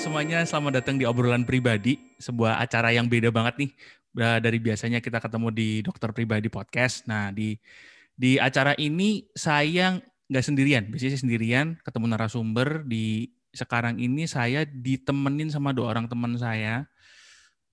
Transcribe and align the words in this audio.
Semuanya. 0.00 0.44
Selamat 0.44 0.80
datang 0.80 0.96
di 1.00 1.04
obrolan 1.08 1.48
pribadi, 1.48 1.96
sebuah 2.20 2.60
acara 2.60 2.92
yang 2.92 3.08
beda 3.08 3.32
banget 3.32 3.64
nih 3.64 3.70
dari 4.16 4.60
biasanya 4.60 5.00
kita 5.00 5.16
ketemu 5.16 5.48
di 5.48 5.68
Dokter 5.80 6.12
Pribadi 6.12 6.52
Podcast. 6.52 7.08
Nah, 7.08 7.32
di 7.32 7.56
di 8.12 8.36
acara 8.36 8.76
ini 8.76 9.24
saya 9.32 9.96
nggak 10.28 10.44
sendirian, 10.44 10.84
biasanya 10.92 11.16
sendirian 11.20 11.66
ketemu 11.80 12.16
narasumber. 12.16 12.84
Di 12.84 13.32
sekarang 13.52 13.96
ini 13.96 14.28
saya 14.28 14.68
ditemenin 14.68 15.48
sama 15.48 15.72
dua 15.72 15.96
orang 15.96 16.08
teman 16.08 16.36
saya. 16.36 16.84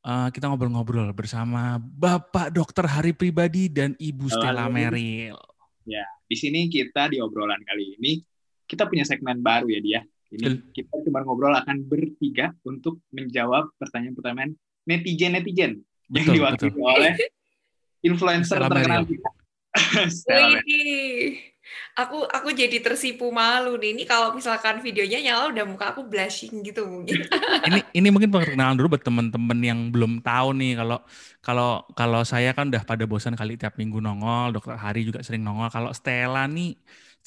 Uh, 0.07 0.31
kita 0.31 0.47
ngobrol-ngobrol 0.47 1.11
bersama 1.11 1.75
Bapak 1.83 2.55
Dokter 2.55 2.87
Hari 2.87 3.11
Pribadi 3.11 3.67
dan 3.67 3.91
Ibu 3.99 4.31
Stella 4.31 4.71
Meril. 4.71 5.35
Ya, 5.83 6.07
di 6.23 6.31
sini 6.31 6.71
kita 6.71 7.11
di 7.11 7.19
obrolan 7.19 7.59
kali 7.67 7.99
ini 7.99 8.23
kita 8.63 8.87
punya 8.87 9.03
segmen 9.03 9.43
baru 9.43 9.67
ya 9.67 9.79
dia. 9.83 9.99
Ini 10.31 10.71
kita 10.71 11.03
cuma 11.03 11.27
ngobrol 11.27 11.51
akan 11.59 11.83
bertiga 11.91 12.55
untuk 12.63 13.03
menjawab 13.11 13.67
pertanyaan-pertanyaan 13.83 14.55
netizen-netizen 14.87 15.83
yang 16.15 16.27
diwakili 16.31 16.79
oleh 16.79 17.11
influencer 18.07 18.63
terkenal 18.63 19.03
kita. 19.03 19.29
aku 21.97 22.25
aku 22.29 22.49
jadi 22.53 22.77
tersipu 22.79 23.33
malu 23.33 23.75
nih. 23.81 23.97
Ini 23.97 24.03
kalau 24.05 24.33
misalkan 24.35 24.79
videonya 24.79 25.19
nyala 25.23 25.49
udah 25.49 25.65
muka 25.65 25.85
aku 25.95 26.05
blushing 26.05 26.61
gitu 26.61 26.85
mungkin. 26.85 27.25
ini 27.67 27.79
ini 27.97 28.07
mungkin 28.13 28.29
perkenalan 28.29 28.77
dulu 28.77 28.97
buat 28.97 29.03
teman-teman 29.03 29.59
yang 29.59 29.79
belum 29.89 30.21
tahu 30.21 30.53
nih 30.55 30.77
kalau 30.77 30.99
kalau 31.41 31.71
kalau 31.97 32.21
saya 32.21 32.53
kan 32.53 32.69
udah 32.69 32.83
pada 32.85 33.03
bosan 33.09 33.33
kali 33.33 33.57
tiap 33.57 33.75
minggu 33.75 33.97
nongol, 33.97 34.53
dokter 34.55 34.77
Hari 34.77 35.07
juga 35.07 35.25
sering 35.25 35.41
nongol. 35.41 35.67
Kalau 35.73 35.91
Stella 35.91 36.45
nih 36.45 36.77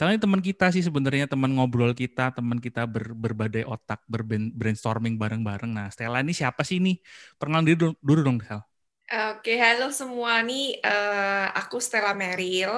Stella 0.01 0.17
ini 0.17 0.23
teman 0.25 0.41
kita 0.41 0.73
sih 0.73 0.81
sebenarnya 0.81 1.29
teman 1.29 1.53
ngobrol 1.53 1.92
kita, 1.92 2.33
teman 2.33 2.57
kita 2.57 2.89
ber, 2.89 3.12
berbadai 3.12 3.69
otak, 3.69 4.01
ber 4.09 4.25
brainstorming 4.57 5.20
bareng-bareng. 5.20 5.69
Nah, 5.77 5.92
Stella 5.92 6.25
ini 6.25 6.33
siapa 6.33 6.64
sih 6.64 6.81
nih? 6.81 6.97
Perkenalan 7.36 7.69
diri 7.69 7.77
dulu, 7.77 7.92
dulu 8.01 8.20
dong, 8.25 8.39
Stella. 8.41 8.70
Oke, 9.11 9.58
halo 9.58 9.91
semua 9.91 10.39
nih. 10.39 10.78
Uh, 10.86 11.50
aku 11.58 11.83
Stella 11.83 12.14
Meril. 12.14 12.70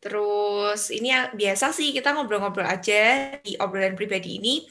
Terus 0.00 0.88
ini 0.88 1.12
yang 1.12 1.28
biasa 1.36 1.76
sih 1.76 1.92
kita 1.92 2.16
ngobrol-ngobrol 2.16 2.64
aja 2.64 3.36
di 3.44 3.52
obrolan 3.60 3.92
pribadi 3.92 4.40
ini 4.40 4.64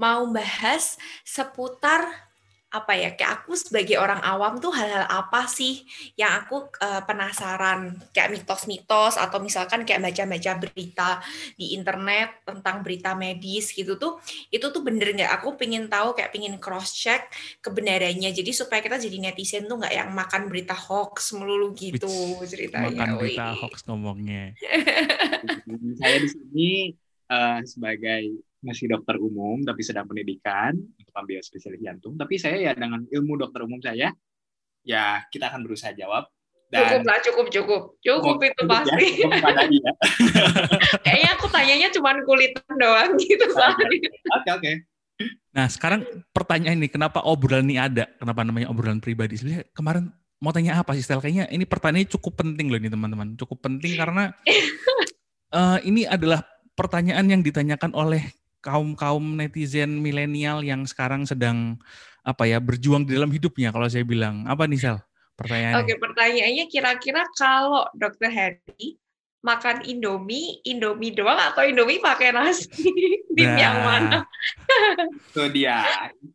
mau 0.00 0.24
bahas 0.32 0.96
seputar 1.20 2.27
apa 2.68 2.92
ya 2.92 3.16
kayak 3.16 3.42
aku 3.42 3.56
sebagai 3.56 3.96
orang 3.96 4.20
awam 4.20 4.60
tuh 4.60 4.68
hal-hal 4.76 5.08
apa 5.08 5.48
sih 5.48 5.88
yang 6.20 6.44
aku 6.44 6.68
uh, 6.84 7.00
penasaran? 7.08 7.96
Kayak 8.12 8.36
mitos-mitos 8.36 9.16
atau 9.16 9.40
misalkan 9.40 9.88
kayak 9.88 10.04
baca-baca 10.04 10.52
berita 10.60 11.10
di 11.56 11.72
internet 11.72 12.44
tentang 12.44 12.84
berita 12.84 13.16
medis 13.16 13.72
gitu 13.72 13.96
tuh 13.96 14.20
itu 14.52 14.68
tuh 14.68 14.82
bener 14.84 15.16
nggak? 15.16 15.40
Aku 15.40 15.56
pengen 15.56 15.88
tahu 15.88 16.12
kayak 16.12 16.28
pengen 16.28 16.60
cross 16.60 16.92
check 16.92 17.32
kebenarannya. 17.64 18.30
Jadi 18.36 18.52
supaya 18.52 18.84
kita 18.84 19.00
jadi 19.00 19.16
netizen 19.16 19.64
tuh 19.64 19.80
nggak 19.80 19.94
yang 19.96 20.10
makan 20.12 20.52
berita 20.52 20.76
hoax 20.76 21.32
melulu 21.32 21.72
gitu 21.72 22.08
Wih, 22.08 22.48
ceritanya 22.48 22.92
Makan 22.92 23.10
berita 23.16 23.46
hoax 23.56 23.84
ngomongnya. 23.88 24.52
Saya 26.00 26.16
di 26.20 26.28
sini 26.28 26.70
uh, 27.32 27.60
sebagai 27.64 28.47
masih 28.58 28.90
dokter 28.90 29.14
umum 29.22 29.62
tapi 29.62 29.86
sedang 29.86 30.06
pendidikan 30.10 30.74
untuk 30.74 31.14
ambil 31.14 31.38
spesialis 31.42 31.82
jantung. 31.82 32.18
Tapi 32.18 32.34
saya 32.38 32.58
ya 32.58 32.72
dengan 32.74 33.06
ilmu 33.06 33.38
dokter 33.38 33.62
umum 33.64 33.78
saya 33.78 34.10
ya 34.82 35.22
kita 35.30 35.50
akan 35.50 35.66
berusaha 35.66 35.94
jawab. 35.94 36.26
Dan 36.68 37.00
cukup 37.00 37.08
lah, 37.08 37.18
cukup, 37.24 37.46
cukup, 37.48 37.82
cukup 38.04 38.36
Oh, 38.36 38.44
itu 38.44 38.60
cukup 38.60 38.68
ya, 38.68 38.76
pasti. 38.76 39.06
cukup 39.24 39.30
kepada 39.40 39.62
dia. 39.72 39.90
Kayaknya 41.08 41.30
aku 41.32 41.46
tanyanya 41.48 41.88
cuma 41.96 42.12
kulitan 42.28 42.74
doang 42.76 43.16
gitu 43.16 43.44
soalnya. 43.56 43.88
Oke 44.36 44.50
oke. 44.52 44.72
Nah, 45.56 45.66
sekarang 45.72 46.04
pertanyaan 46.30 46.76
ini, 46.76 46.92
kenapa 46.92 47.24
obrolan 47.24 47.64
ini 47.72 47.80
ada? 47.80 48.04
Kenapa 48.20 48.44
namanya 48.44 48.68
obrolan 48.68 49.00
pribadi? 49.00 49.40
Sebenarnya 49.40 49.64
kemarin 49.72 50.12
mau 50.44 50.52
tanya 50.52 50.76
apa 50.76 50.92
sih, 50.92 51.00
Stel? 51.00 51.24
Kayaknya 51.24 51.48
ini 51.48 51.64
pertanyaannya 51.64 52.12
cukup 52.12 52.36
penting 52.36 52.68
loh 52.68 52.78
ini 52.78 52.92
teman-teman. 52.92 53.32
Cukup 53.40 53.64
penting 53.64 53.96
karena 54.04 54.36
eh, 55.50 55.78
ini 55.88 56.04
adalah 56.04 56.44
pertanyaan 56.76 57.26
yang 57.32 57.40
ditanyakan 57.40 57.96
oleh 57.96 58.22
kaum-kaum 58.60 59.22
netizen 59.38 60.02
milenial 60.02 60.62
yang 60.62 60.84
sekarang 60.84 61.24
sedang 61.24 61.78
apa 62.26 62.44
ya 62.44 62.60
berjuang 62.60 63.08
di 63.08 63.16
dalam 63.16 63.32
hidupnya 63.32 63.72
kalau 63.72 63.88
saya 63.88 64.04
bilang. 64.04 64.44
Apa 64.44 64.68
nih, 64.68 64.80
Sel? 64.80 64.98
Pertanyaannya. 65.38 65.86
Oke, 65.86 65.94
pertanyaannya 65.96 66.64
kira-kira 66.66 67.22
kalau 67.38 67.86
Dokter 67.94 68.28
Harry 68.28 68.98
makan 69.38 69.86
Indomie, 69.86 70.58
Indomie 70.66 71.14
doang 71.14 71.38
atau 71.38 71.62
Indomie 71.62 72.02
pakai 72.02 72.34
nasi? 72.34 72.66
Tim 73.38 73.54
yang 73.54 73.86
mana? 73.86 74.26
Itu 75.30 75.46
dia 75.54 75.86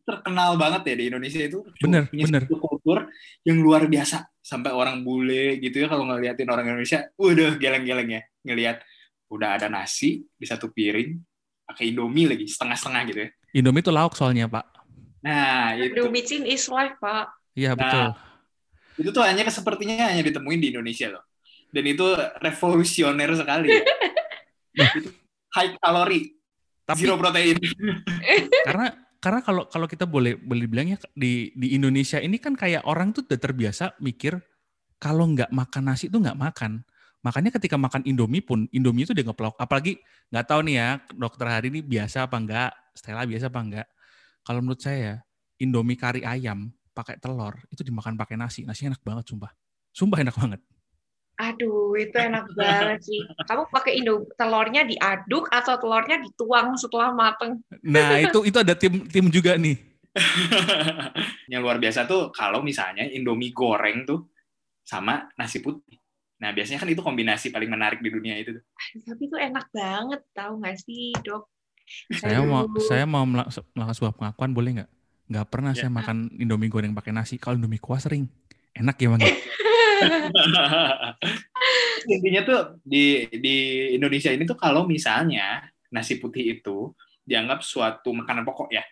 terkenal 0.07 0.55
banget 0.55 0.81
ya 0.87 0.95
di 0.95 1.05
Indonesia 1.11 1.41
itu. 1.43 1.59
Bener, 1.83 2.07
punya 2.07 2.25
bener. 2.31 2.41
satu 2.47 2.55
kultur 2.63 2.97
yang 3.43 3.59
luar 3.59 3.91
biasa 3.91 4.23
sampai 4.39 4.71
orang 4.71 5.03
bule 5.03 5.59
gitu 5.59 5.83
ya 5.83 5.87
kalau 5.91 6.07
ngeliatin 6.07 6.47
orang 6.47 6.63
Indonesia, 6.71 7.11
udah 7.19 7.59
geleng-geleng 7.59 8.07
ya 8.07 8.21
ngelihat 8.47 8.77
udah 9.27 9.59
ada 9.59 9.67
nasi 9.67 10.23
di 10.31 10.45
satu 10.47 10.71
piring 10.71 11.32
pakai 11.63 11.91
Indomie 11.91 12.27
lagi 12.27 12.45
setengah-setengah 12.45 13.01
gitu 13.09 13.19
ya. 13.25 13.29
Indomie 13.53 13.81
itu 13.81 13.91
lauk 13.93 14.13
soalnya, 14.13 14.49
Pak. 14.49 14.65
Nah, 15.23 15.77
itu 15.79 16.03
Indomie 16.03 16.23
Chin 16.25 16.43
is 16.43 16.67
life, 16.67 16.99
Pak. 16.99 17.31
Iya, 17.55 17.73
Nah, 17.73 17.79
betul. 17.79 18.05
itu 19.03 19.09
tuh 19.13 19.23
hanya 19.25 19.45
sepertinya 19.47 20.09
hanya 20.09 20.23
ditemuin 20.25 20.59
di 20.59 20.67
Indonesia 20.73 21.07
loh. 21.09 21.23
Dan 21.73 21.83
itu 21.89 22.05
revolusioner 22.41 23.29
sekali. 23.33 23.69
ya. 24.77 24.89
itu 24.97 25.09
high 25.53 25.77
kalori, 25.81 26.33
Tapi 26.85 26.97
zero 26.99 27.15
protein. 27.17 27.57
karena 28.67 28.87
karena 29.23 29.39
kalau 29.39 29.63
kalau 29.71 29.87
kita 29.87 30.03
boleh 30.03 30.35
boleh 30.35 30.67
bilangnya 30.67 30.99
di 31.15 31.53
di 31.55 31.77
Indonesia 31.77 32.19
ini 32.19 32.37
kan 32.37 32.59
kayak 32.59 32.83
orang 32.83 33.15
tuh 33.15 33.23
udah 33.23 33.39
terbiasa 33.39 33.95
mikir 34.03 34.35
kalau 34.99 35.29
nggak 35.31 35.47
makan 35.53 35.83
nasi 35.87 36.11
itu 36.11 36.19
nggak 36.19 36.35
makan. 36.37 36.83
Makanya 37.23 37.55
ketika 37.55 37.79
makan 37.79 38.03
Indomie 38.03 38.43
pun 38.43 38.67
Indomie 38.75 39.07
itu 39.07 39.15
dia 39.15 39.23
ngeplok. 39.23 39.55
Apalagi 39.55 39.97
nggak 40.27 40.45
tahu 40.45 40.59
nih 40.67 40.75
ya 40.75 40.89
dokter 41.15 41.47
hari 41.47 41.71
ini 41.71 41.79
biasa 41.79 42.27
apa 42.27 42.35
enggak, 42.35 42.71
Stella 42.91 43.23
biasa 43.23 43.47
apa 43.47 43.59
enggak. 43.63 43.87
Kalau 44.43 44.59
menurut 44.59 44.83
saya 44.83 45.23
Indomie 45.55 45.95
kari 45.95 46.27
ayam 46.27 46.67
pakai 46.91 47.17
telur 47.17 47.55
itu 47.71 47.81
dimakan 47.81 48.19
pakai 48.19 48.35
nasi. 48.35 48.67
Nasi 48.67 48.91
enak 48.91 48.99
banget 49.01 49.31
sumpah. 49.31 49.55
Sumpah 49.95 50.19
enak 50.19 50.35
banget. 50.35 50.61
Aduh, 51.41 51.97
itu 51.97 52.13
enak 52.13 52.45
banget 52.53 52.99
sih. 53.01 53.25
Kamu 53.49 53.65
pakai 53.73 53.97
Indo 53.97 54.29
telurnya 54.37 54.85
diaduk 54.85 55.49
atau 55.49 55.81
telurnya 55.81 56.21
dituang 56.21 56.77
setelah 56.77 57.09
mateng? 57.09 57.57
Nah, 57.81 58.21
itu 58.21 58.45
itu 58.45 58.57
ada 58.61 58.77
tim 58.77 59.09
tim 59.09 59.25
juga 59.33 59.57
nih. 59.57 59.73
yang 61.51 61.65
luar 61.65 61.81
biasa 61.81 62.05
tuh 62.05 62.29
kalau 62.29 62.61
misalnya 62.61 63.09
Indomie 63.09 63.49
goreng 63.49 64.05
tuh 64.05 64.29
sama 64.85 65.25
nasi 65.33 65.57
putih. 65.57 66.02
Nah, 66.43 66.51
biasanya 66.51 66.83
kan 66.83 66.91
itu 66.91 66.99
kombinasi 66.99 67.55
paling 67.55 67.71
menarik 67.71 68.03
di 68.03 68.11
dunia 68.11 68.35
itu. 68.35 68.59
tuh. 68.59 68.63
Tapi 69.07 69.31
itu 69.31 69.35
enak 69.39 69.71
banget, 69.71 70.21
tahu 70.35 70.59
nggak 70.59 70.75
sih, 70.75 71.15
dok? 71.23 71.47
Saya 72.11 72.43
mau 72.43 72.67
Aduh. 72.67 72.83
saya 72.83 73.07
mau 73.07 73.23
melak- 73.23 73.51
melakukan 73.71 73.95
sebuah 73.95 74.13
pengakuan 74.19 74.51
boleh 74.51 74.71
nggak? 74.79 74.89
Nggak 75.31 75.47
pernah 75.47 75.71
Ya. 75.71 75.87
saya 75.87 75.91
makan 75.91 76.35
Indomie 76.35 76.67
goreng 76.67 76.91
pakai 76.91 77.15
nasi. 77.15 77.39
Kalau 77.39 77.55
Indomie 77.55 77.79
kuah 77.79 77.99
sering. 77.99 78.27
Enak 78.75 78.99
ya 78.99 79.07
bang? 79.15 79.21
ya? 79.23 79.31
Intinya 82.13 82.41
tuh 82.43 82.59
di 82.83 83.27
di 83.31 83.55
Indonesia 83.95 84.31
ini 84.31 84.43
tuh 84.43 84.59
kalau 84.59 84.83
misalnya 84.83 85.63
nasi 85.93 86.19
putih 86.19 86.59
itu 86.59 86.91
dianggap 87.23 87.63
suatu 87.63 88.11
makanan 88.11 88.43
pokok 88.43 88.67
ya. 88.73 88.83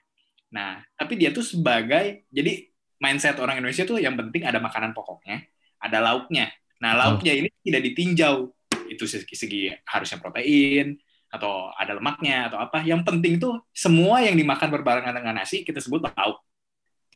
Nah, 0.51 0.79
tapi 0.95 1.19
dia 1.19 1.31
tuh 1.31 1.43
sebagai 1.43 2.27
jadi 2.31 2.67
mindset 2.99 3.39
orang 3.39 3.59
Indonesia 3.59 3.83
tuh 3.83 3.99
yang 3.99 4.15
penting 4.15 4.43
ada 4.47 4.59
makanan 4.63 4.95
pokoknya, 4.95 5.43
ada 5.79 5.97
lauknya. 5.99 6.51
Nah, 6.81 6.91
lauknya 6.97 7.37
ini 7.37 7.49
tidak 7.61 7.81
ditinjau. 7.85 8.49
Itu 8.89 9.07
segi, 9.07 9.35
segi 9.37 9.61
harusnya 9.87 10.19
protein 10.19 10.97
atau 11.31 11.71
ada 11.77 11.95
lemaknya 11.95 12.51
atau 12.51 12.59
apa. 12.59 12.83
Yang 12.83 13.01
penting 13.07 13.39
tuh 13.39 13.61
semua 13.71 14.19
yang 14.19 14.35
dimakan 14.35 14.67
berbarengan 14.67 15.15
dengan 15.15 15.39
nasi 15.39 15.63
kita 15.63 15.79
sebut 15.79 16.03
lauk. 16.03 16.41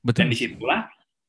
Dan 0.05 0.29
Betul. 0.29 0.31
di 0.31 0.37
situlah 0.37 0.85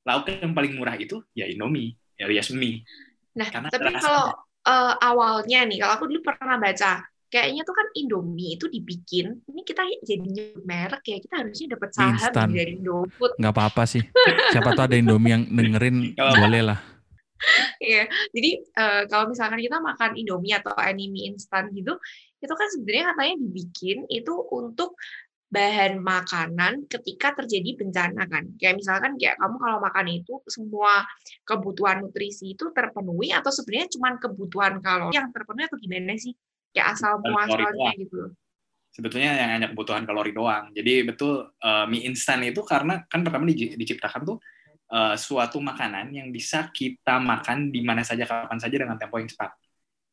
lauk 0.07 0.29
yang 0.31 0.55
paling 0.55 0.77
murah 0.77 0.95
itu 0.95 1.19
ya 1.35 1.49
Indomie, 1.49 1.97
alias 2.21 2.55
mie. 2.55 2.87
Nah, 3.35 3.49
Karena 3.51 3.69
tapi 3.73 3.91
rasanya. 3.91 4.05
kalau 4.05 4.27
eh, 4.69 4.95
awalnya 5.03 5.61
nih, 5.67 5.79
kalau 5.83 5.93
aku 5.99 6.05
dulu 6.07 6.21
pernah 6.23 6.57
baca, 6.61 6.93
kayaknya 7.27 7.63
tuh 7.67 7.75
kan 7.75 7.87
Indomie 7.99 8.55
itu 8.55 8.71
dibikin, 8.71 9.43
ini 9.51 9.61
kita 9.67 9.83
jadi 10.07 10.23
nyebut 10.23 10.63
merek 10.63 11.03
ya, 11.11 11.19
kita 11.19 11.35
harusnya 11.43 11.67
dapat 11.75 11.91
saham 11.91 12.15
Instan. 12.15 12.47
nih 12.53 12.57
dari 12.63 12.73
Indofood. 12.79 13.33
Nggak 13.41 13.53
apa-apa 13.53 13.83
sih. 13.89 14.03
Siapa 14.55 14.79
tahu 14.79 14.85
ada 14.87 14.97
Indomie 14.97 15.33
yang 15.35 15.43
dengerin 15.51 15.97
boleh 16.15 16.63
lah. 16.63 16.79
Iya, 17.79 18.11
jadi 18.35 18.51
eh, 18.59 19.03
kalau 19.07 19.31
misalkan 19.31 19.63
kita 19.63 19.79
makan 19.79 20.19
Indomie 20.19 20.57
atau 20.57 20.75
anime 20.75 21.31
instan 21.31 21.71
gitu, 21.71 21.95
itu 22.43 22.55
kan 22.55 22.69
sebenarnya 22.75 23.05
katanya 23.15 23.35
dibikin 23.39 23.99
itu 24.11 24.35
untuk 24.51 24.99
bahan 25.47 26.03
makanan 26.03 26.91
ketika 26.91 27.39
terjadi 27.39 27.79
bencana 27.79 28.27
kan. 28.27 28.51
Kayak 28.59 28.83
misalkan 28.83 29.15
kayak 29.15 29.39
kamu 29.39 29.57
kalau 29.63 29.79
makan 29.79 30.07
itu 30.11 30.35
semua 30.51 31.07
kebutuhan 31.47 32.03
nutrisi 32.03 32.59
itu 32.59 32.75
terpenuhi 32.75 33.31
atau 33.31 33.55
sebenarnya 33.55 33.89
cuma 33.95 34.19
kebutuhan 34.19 34.83
kalori 34.83 35.15
yang 35.15 35.31
terpenuhi 35.31 35.65
atau 35.71 35.79
gimana 35.79 36.19
sih? 36.19 36.35
Kayak 36.75 36.99
asal 36.99 37.23
muasalnya 37.23 37.95
gitu. 37.95 38.35
Sebetulnya 38.91 39.31
yang 39.37 39.51
hanya 39.61 39.67
kebutuhan 39.71 40.03
kalori 40.09 40.33
doang. 40.35 40.73
Jadi 40.75 41.07
betul 41.07 41.47
uh, 41.63 41.85
mie 41.87 42.09
instan 42.11 42.43
itu 42.43 42.65
karena 42.67 43.07
kan 43.07 43.23
pertama 43.23 43.47
diciptakan 43.53 44.25
tuh 44.27 44.37
uh, 44.93 45.15
suatu 45.19 45.59
makanan 45.59 46.13
yang 46.15 46.29
bisa 46.31 46.71
kita 46.71 47.19
makan 47.19 47.71
di 47.71 47.81
mana 47.83 48.03
saja 48.07 48.27
kapan 48.27 48.59
saja 48.59 48.77
dengan 48.77 48.97
tempo 48.99 49.19
yang 49.19 49.31
cepat. 49.31 49.55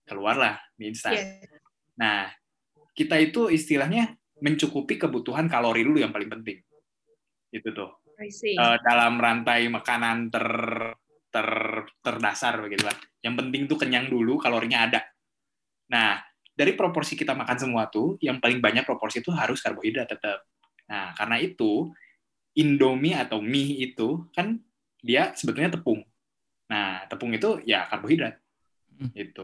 Keluarlah 0.03 0.59
mie 0.79 0.91
instan. 0.91 1.15
Yeah. 1.15 1.61
Nah, 1.99 2.19
kita 2.93 3.17
itu 3.21 3.49
istilahnya 3.49 4.13
mencukupi 4.41 4.99
kebutuhan 4.99 5.47
kalori 5.47 5.85
dulu 5.85 6.01
yang 6.01 6.11
paling 6.11 6.29
penting. 6.29 6.59
Itu 7.53 7.69
tuh. 7.73 7.91
Uh, 8.13 8.77
dalam 8.85 9.17
rantai 9.17 9.67
makanan 9.67 10.29
ter 10.29 10.47
ter 11.33 11.49
terdasar 12.05 12.61
begitu 12.61 12.85
kan. 12.85 12.97
Yang 13.25 13.35
penting 13.41 13.61
tuh 13.65 13.77
kenyang 13.81 14.05
dulu, 14.05 14.37
kalorinya 14.37 14.85
ada. 14.85 15.01
Nah, 15.89 16.21
dari 16.53 16.77
proporsi 16.77 17.17
kita 17.17 17.33
makan 17.33 17.57
semua 17.57 17.89
tuh, 17.89 18.21
yang 18.21 18.37
paling 18.37 18.61
banyak 18.61 18.85
proporsi 18.85 19.25
itu 19.25 19.33
harus 19.33 19.57
karbohidrat 19.65 20.05
tetap. 20.05 20.45
Nah, 20.85 21.17
karena 21.17 21.41
itu 21.41 21.89
Indomie 22.53 23.17
atau 23.17 23.41
mie 23.41 23.89
itu 23.89 24.29
kan 24.33 24.61
dia 25.01 25.33
sebetulnya 25.33 25.73
tepung. 25.73 26.05
Nah, 26.69 27.05
tepung 27.09 27.33
itu 27.33 27.59
ya 27.65 27.89
karbohidrat. 27.89 28.37
Hmm. 28.93 29.09
Itu. 29.13 29.43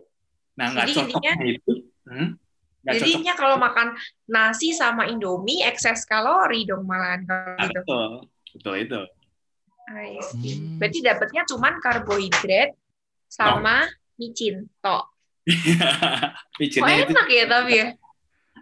Nah, 0.56 0.71
nggak 0.73 0.88
cocoknya 0.94 1.33
itu. 1.45 1.73
Hmm, 2.06 2.38
Jadinya 2.79 3.35
kalau 3.35 3.59
makan 3.59 3.91
nasi 4.25 4.71
sama 4.71 5.11
Indomie 5.11 5.67
ekses 5.67 6.07
kalori 6.07 6.63
dong 6.63 6.88
malahan 6.88 7.27
kalau 7.27 7.53
nah, 7.59 7.67
gitu. 7.67 7.79
Betul, 7.83 8.09
betul 8.56 8.75
itu. 8.79 9.01
I 9.89 10.21
see. 10.21 10.53
Hmm. 10.55 10.77
Berarti 10.79 11.00
dapatnya 11.01 11.41
cuman 11.50 11.73
karbohidrat 11.81 12.71
sama 13.27 13.85
no. 13.85 13.94
micin 14.21 14.69
tok. 14.79 15.12
Micinnya 16.62 16.85
oh, 16.85 17.03
enak 17.09 17.27
ya 17.27 17.44
tapi 17.50 17.73
ya. 17.73 17.88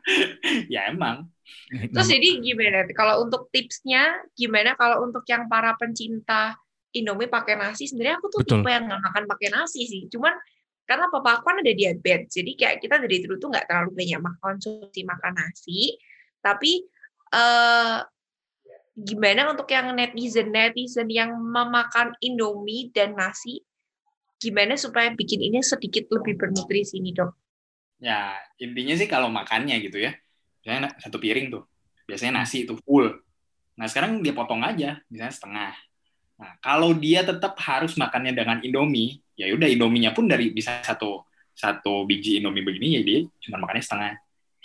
ya 0.73 0.81
emang. 0.89 1.27
Terus 1.67 2.07
jadi 2.07 2.29
gimana? 2.39 2.87
Kalau 2.91 3.23
untuk 3.23 3.51
tipsnya 3.51 4.23
gimana? 4.33 4.73
Kalau 4.75 5.03
untuk 5.03 5.23
yang 5.27 5.47
para 5.51 5.75
pencinta 5.79 6.55
Indomie 6.95 7.27
pakai 7.27 7.59
nasi, 7.59 7.85
sebenarnya 7.85 8.17
aku 8.17 8.27
tuh 8.31 8.41
Betul. 8.41 8.63
tipe 8.63 8.69
yang 8.71 8.87
nggak 8.87 9.01
makan 9.03 9.23
pakai 9.27 9.47
nasi 9.51 9.85
sih. 9.85 10.07
Cuman 10.07 10.33
karena 10.87 11.11
papa 11.11 11.37
aku 11.37 11.51
kan 11.51 11.59
ada 11.59 11.73
diabetes 11.75 12.31
jadi 12.31 12.51
kayak 12.55 12.77
kita 12.79 12.95
dari 13.03 13.19
dulu 13.19 13.35
tuh 13.37 13.51
nggak 13.51 13.67
terlalu 13.67 13.91
banyak 13.91 14.19
makan 14.23 14.39
konsumsi 14.39 15.03
makan 15.03 15.33
nasi 15.35 15.99
tapi 16.39 16.87
uh, 17.35 17.99
gimana 18.95 19.51
untuk 19.51 19.67
yang 19.67 19.91
netizen 19.91 20.49
netizen 20.49 21.11
yang 21.11 21.35
memakan 21.35 22.15
indomie 22.23 22.87
dan 22.95 23.19
nasi 23.19 23.61
gimana 24.39 24.79
supaya 24.79 25.11
bikin 25.11 25.43
ini 25.51 25.59
sedikit 25.59 26.07
lebih 26.07 26.39
bernutrisi 26.39 27.03
nih 27.03 27.13
dok 27.19 27.35
ya 27.99 28.31
intinya 28.63 28.95
sih 28.95 29.11
kalau 29.11 29.27
makannya 29.27 29.75
gitu 29.83 29.99
ya 29.99 30.15
misalnya 30.67 30.91
satu 30.99 31.15
piring 31.15 31.47
tuh 31.47 31.63
biasanya 32.03 32.43
nasi 32.43 32.67
itu 32.67 32.75
full 32.83 33.07
nah 33.79 33.87
sekarang 33.87 34.19
dia 34.19 34.35
potong 34.35 34.59
aja 34.67 34.99
misalnya 35.07 35.31
setengah 35.31 35.73
nah 36.35 36.51
kalau 36.59 36.91
dia 36.91 37.23
tetap 37.23 37.55
harus 37.63 37.95
makannya 37.95 38.35
dengan 38.35 38.59
indomie 38.59 39.23
ya 39.39 39.47
udah 39.55 39.71
indominya 39.71 40.11
pun 40.11 40.27
dari 40.27 40.51
bisa 40.51 40.83
satu 40.83 41.23
satu 41.55 42.03
biji 42.03 42.43
indomie 42.43 42.67
begini 42.67 42.99
ya 42.99 43.01
dia 43.07 43.19
cuma 43.47 43.63
makannya 43.63 43.79
setengah 43.87 44.11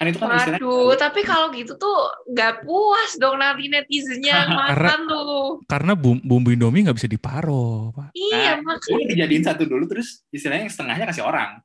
kan 0.03 0.11
itu 0.11 0.19
kan 0.19 0.35
Waduh, 0.35 0.99
tapi 0.99 1.23
kalau 1.23 1.55
gitu 1.55 1.79
tuh 1.79 2.11
nggak 2.27 2.67
puas 2.67 3.15
dong 3.23 3.39
nanti 3.39 3.71
netizennya 3.71 4.51
makan 4.51 4.75
karena, 4.75 4.93
tuh. 5.07 5.47
Karena 5.71 5.93
bumbu 5.95 6.51
Indomie 6.51 6.83
nggak 6.83 6.99
bisa 6.99 7.07
diparo, 7.07 7.95
Pak. 7.95 8.11
Iya, 8.11 8.59
nah, 8.59 8.75
makanya. 8.75 9.07
dijadiin 9.15 9.45
satu 9.47 9.63
dulu, 9.63 9.87
terus 9.87 10.27
istilahnya 10.35 10.67
yang 10.67 10.75
setengahnya 10.75 11.07
kasih 11.07 11.23
orang. 11.23 11.63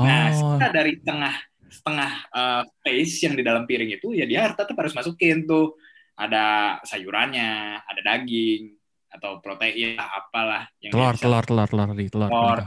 Nah, 0.00 0.32
oh. 0.32 0.56
Nah, 0.56 0.70
dari 0.72 0.96
tengah 1.04 1.34
setengah 1.70 2.10
uh, 2.30 2.62
space 2.80 3.28
yang 3.28 3.34
di 3.34 3.42
dalam 3.44 3.64
piring 3.64 3.96
itu, 3.96 4.16
ya 4.16 4.24
dia 4.24 4.50
tetap 4.52 4.74
harus 4.76 4.94
masukin 4.94 5.44
tuh. 5.44 5.76
Ada 6.14 6.78
sayurannya, 6.86 7.82
ada 7.82 8.00
daging, 8.06 8.78
atau 9.10 9.42
protein 9.42 9.98
apalah 9.98 10.70
yang 10.78 10.94
telur, 10.94 11.14
telur, 11.18 11.42
telur, 11.42 11.66
telur, 11.66 11.86
telur, 11.90 12.06
telur, 12.06 12.30
telur, 12.30 12.60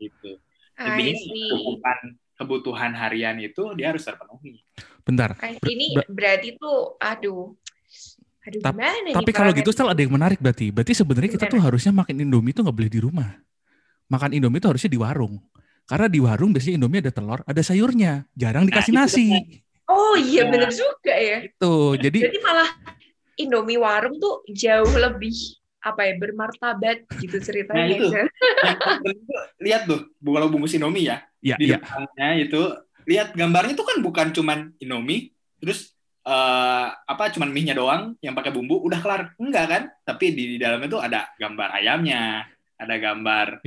gitu. 0.00 0.32
Intinya 0.80 1.12
kebutuhan 1.52 1.98
kebutuhan 2.34 2.92
harian 2.96 3.36
itu 3.44 3.76
dia 3.76 3.92
harus 3.92 4.08
terpenuhi. 4.08 4.64
Bentar. 5.04 5.36
Ini 5.40 6.00
berarti 6.08 6.56
tuh, 6.56 6.96
aduh, 6.96 7.52
Aduh, 8.44 8.60
Ta 8.60 8.76
gimana 8.76 9.08
tapi 9.16 9.32
kalau 9.32 9.56
gitu 9.56 9.72
setelah 9.72 9.96
ada 9.96 10.04
yang 10.04 10.12
menarik 10.12 10.36
berarti. 10.36 10.68
Berarti 10.68 10.92
sebenarnya 10.92 11.30
kita 11.32 11.48
tuh 11.48 11.64
harusnya 11.64 11.96
makan 11.96 12.28
Indomie 12.28 12.52
itu 12.52 12.60
nggak 12.60 12.76
boleh 12.76 12.92
di 12.92 13.00
rumah. 13.00 13.40
Makan 14.12 14.36
Indomie 14.36 14.60
itu 14.60 14.68
harusnya 14.68 14.90
di 14.92 15.00
warung. 15.00 15.40
Karena 15.84 16.08
di 16.08 16.20
warung 16.20 16.50
biasanya 16.56 16.80
Indomie 16.80 17.00
ada 17.04 17.12
telur, 17.12 17.40
ada 17.44 17.60
sayurnya. 17.60 18.24
Jarang 18.32 18.64
dikasih 18.64 18.92
nah, 18.96 19.04
nasi. 19.04 19.28
Oh 19.84 20.16
iya 20.16 20.48
benar 20.48 20.72
juga 20.72 21.12
ya. 21.12 21.44
Itu. 21.44 22.00
Jadi 22.00 22.18
Jadi 22.24 22.38
malah 22.40 22.70
Indomie 23.36 23.76
warung 23.76 24.16
tuh 24.16 24.40
jauh 24.48 24.94
lebih 24.96 25.36
apa 25.84 26.08
ya 26.08 26.14
bermartabat 26.16 27.04
gitu 27.20 27.36
ceritanya. 27.44 27.84
Nah, 27.84 27.92
itu. 27.92 28.08
lihat 29.60 29.84
tuh 29.84 30.08
kalau 30.16 30.48
bungkus 30.48 30.72
Indomie 30.72 31.12
ya, 31.12 31.20
ya 31.44 31.60
di 31.60 31.68
ya. 31.68 31.76
depannya 31.76 32.28
itu 32.40 32.62
lihat 33.04 33.36
gambarnya 33.36 33.76
tuh 33.76 33.84
kan 33.84 34.00
bukan 34.00 34.32
cuman 34.32 34.72
Indomie, 34.80 35.36
terus 35.60 35.92
uh, 36.24 36.88
apa 37.04 37.28
cuman 37.28 37.52
mie-nya 37.52 37.76
doang 37.76 38.16
yang 38.24 38.32
pakai 38.32 38.56
bumbu 38.56 38.80
udah 38.80 39.04
kelar. 39.04 39.22
Enggak 39.36 39.66
kan? 39.68 39.82
Tapi 40.08 40.32
di, 40.32 40.44
di 40.52 40.58
dalamnya 40.58 40.88
tuh 40.88 41.02
ada 41.04 41.28
gambar 41.36 41.68
ayamnya, 41.76 42.48
ada 42.80 42.94
gambar 42.96 43.60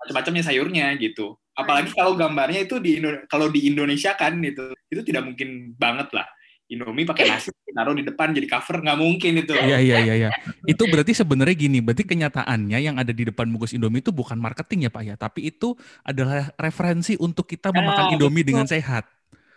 macam-macamnya 0.00 0.44
sayurnya 0.44 0.86
gitu. 0.96 1.36
Apalagi 1.52 1.92
kalau 1.92 2.16
gambarnya 2.16 2.64
itu 2.64 2.80
di 2.80 2.98
kalau 3.28 3.52
di 3.52 3.68
Indonesia 3.68 4.16
kan 4.16 4.40
itu 4.40 4.72
itu 4.88 5.00
tidak 5.04 5.28
mungkin 5.28 5.76
banget 5.76 6.08
lah 6.16 6.24
Indomie 6.70 7.02
pakai 7.02 7.26
nasi 7.26 7.50
taruh 7.76 7.94
di 7.94 8.02
depan 8.06 8.30
jadi 8.30 8.46
cover 8.46 8.82
nggak 8.82 8.98
mungkin 8.98 9.32
itu. 9.42 9.52
Iya 9.54 9.78
iya 9.82 9.96
iya 10.06 10.14
iya. 10.26 10.30
Itu 10.66 10.86
berarti 10.86 11.14
sebenarnya 11.14 11.54
gini, 11.54 11.78
berarti 11.82 12.06
kenyataannya 12.06 12.78
yang 12.78 12.96
ada 12.98 13.10
di 13.10 13.26
depan 13.26 13.50
bungkus 13.50 13.74
Indomie 13.74 14.02
itu 14.02 14.14
bukan 14.14 14.38
marketing 14.38 14.86
ya 14.86 14.90
Pak 14.90 15.02
ya, 15.02 15.14
tapi 15.18 15.50
itu 15.50 15.74
adalah 16.06 16.50
referensi 16.58 17.18
untuk 17.18 17.46
kita 17.50 17.74
memakan 17.74 18.14
Indomie 18.14 18.42
betul. 18.42 18.50
dengan 18.54 18.66
sehat. 18.70 19.04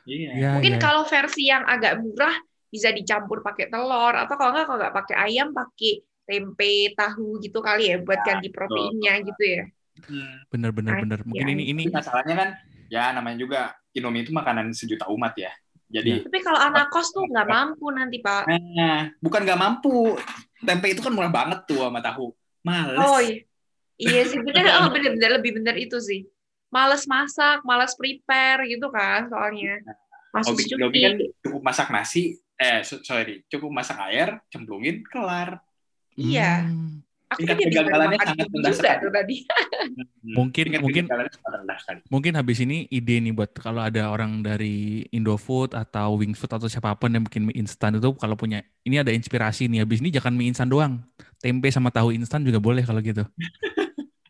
Iya. 0.09 0.29
Ya, 0.35 0.51
Mungkin 0.57 0.77
ya. 0.77 0.81
kalau 0.81 1.05
versi 1.05 1.47
yang 1.47 1.63
agak 1.65 2.01
murah 2.01 2.33
bisa 2.73 2.89
dicampur 2.89 3.45
pakai 3.45 3.69
telur 3.69 4.13
atau 4.17 4.33
kalau 4.33 4.51
nggak 4.57 4.65
kalau 4.65 4.79
nggak 4.81 4.95
pakai 4.97 5.15
ayam 5.29 5.53
pakai 5.53 6.01
tempe 6.25 6.97
tahu 6.97 7.37
gitu 7.45 7.61
kali 7.61 7.93
ya 7.93 8.01
buat 8.01 8.17
nah, 8.23 8.25
ganti 8.25 8.49
proteinnya 8.49 9.13
betul. 9.21 9.27
gitu 9.29 9.43
ya. 9.45 9.63
Bener 10.49 10.71
bener 10.73 10.93
bener. 11.05 11.19
Mungkin 11.23 11.47
ya. 11.47 11.53
ini 11.53 11.63
ini 11.69 11.83
masalahnya 11.89 12.35
kan 12.35 12.49
ya 12.89 13.13
namanya 13.13 13.37
juga 13.39 13.61
Indomie 13.93 14.25
itu 14.25 14.33
makanan 14.33 14.73
sejuta 14.73 15.05
umat 15.13 15.37
ya. 15.37 15.53
Jadi. 15.93 16.25
Tapi 16.25 16.39
kalau 16.41 16.57
anak 16.57 16.89
kos 16.89 17.13
tuh 17.13 17.29
nggak 17.29 17.45
mampu 17.45 17.93
nanti 17.93 18.17
pak. 18.17 18.49
Nah, 18.49 19.13
bukan 19.21 19.41
nggak 19.45 19.61
mampu. 19.61 20.17
Tempe 20.63 20.89
itu 20.89 21.05
kan 21.05 21.13
murah 21.13 21.29
banget 21.29 21.69
tuh 21.69 21.85
sama 21.85 22.01
tahu. 22.01 22.33
Males. 22.65 22.97
Oh 22.97 23.21
iya. 23.21 23.45
Iya 24.01 24.21
sih 24.25 24.39
bener. 24.41 24.65
Oh 24.81 24.89
bener-bener 24.89 25.37
lebih 25.37 25.61
bener 25.61 25.77
itu 25.77 26.01
sih. 26.01 26.25
Males 26.73 27.05
masak, 27.05 27.61
males 27.61 27.93
prepare 27.93 28.65
gitu 28.65 28.89
kan 28.89 29.29
soalnya. 29.29 29.77
Masuk 30.33 30.57
oh, 30.57 30.89
kan 30.89 31.13
cukup 31.45 31.61
masak 31.61 31.93
nasi, 31.93 32.41
eh 32.57 32.81
sorry, 32.81 33.45
cukup 33.45 33.69
masak 33.69 34.01
air, 34.09 34.41
cemplungin, 34.49 35.05
kelar. 35.05 35.61
Iya. 36.17 36.65
Hmm. 36.65 37.05
Aku 37.33 37.39
tingkat 37.41 37.57
kegagalannya 37.65 38.19
sangat 38.21 38.47
rendah 38.53 38.73
sekali. 38.73 39.01
Tuh 39.01 39.11
tadi. 39.11 39.37
Hmm. 40.23 40.39
mungkin 40.39 40.65
mungkin 40.79 41.05
mungkin 42.07 42.33
habis 42.39 42.63
ini 42.63 42.87
ide 42.87 43.19
nih 43.19 43.35
buat 43.35 43.51
kalau 43.59 43.83
ada 43.83 44.07
orang 44.07 44.39
dari 44.39 45.03
Indofood 45.11 45.75
atau 45.75 46.15
Wingfood 46.15 46.47
atau 46.47 46.71
siapa 46.71 46.95
pun 46.95 47.11
yang 47.11 47.27
bikin 47.27 47.43
mie 47.43 47.59
instan 47.59 47.99
itu 47.99 48.15
kalau 48.15 48.39
punya 48.39 48.63
ini 48.87 49.03
ada 49.03 49.11
inspirasi 49.11 49.67
nih 49.67 49.83
habis 49.83 49.99
ini 49.99 50.15
jangan 50.15 50.31
mie 50.31 50.47
instan 50.47 50.71
doang 50.71 51.03
tempe 51.43 51.67
sama 51.67 51.91
tahu 51.91 52.15
instan 52.15 52.47
juga 52.47 52.63
boleh 52.63 52.87
kalau 52.87 53.03
gitu 53.03 53.27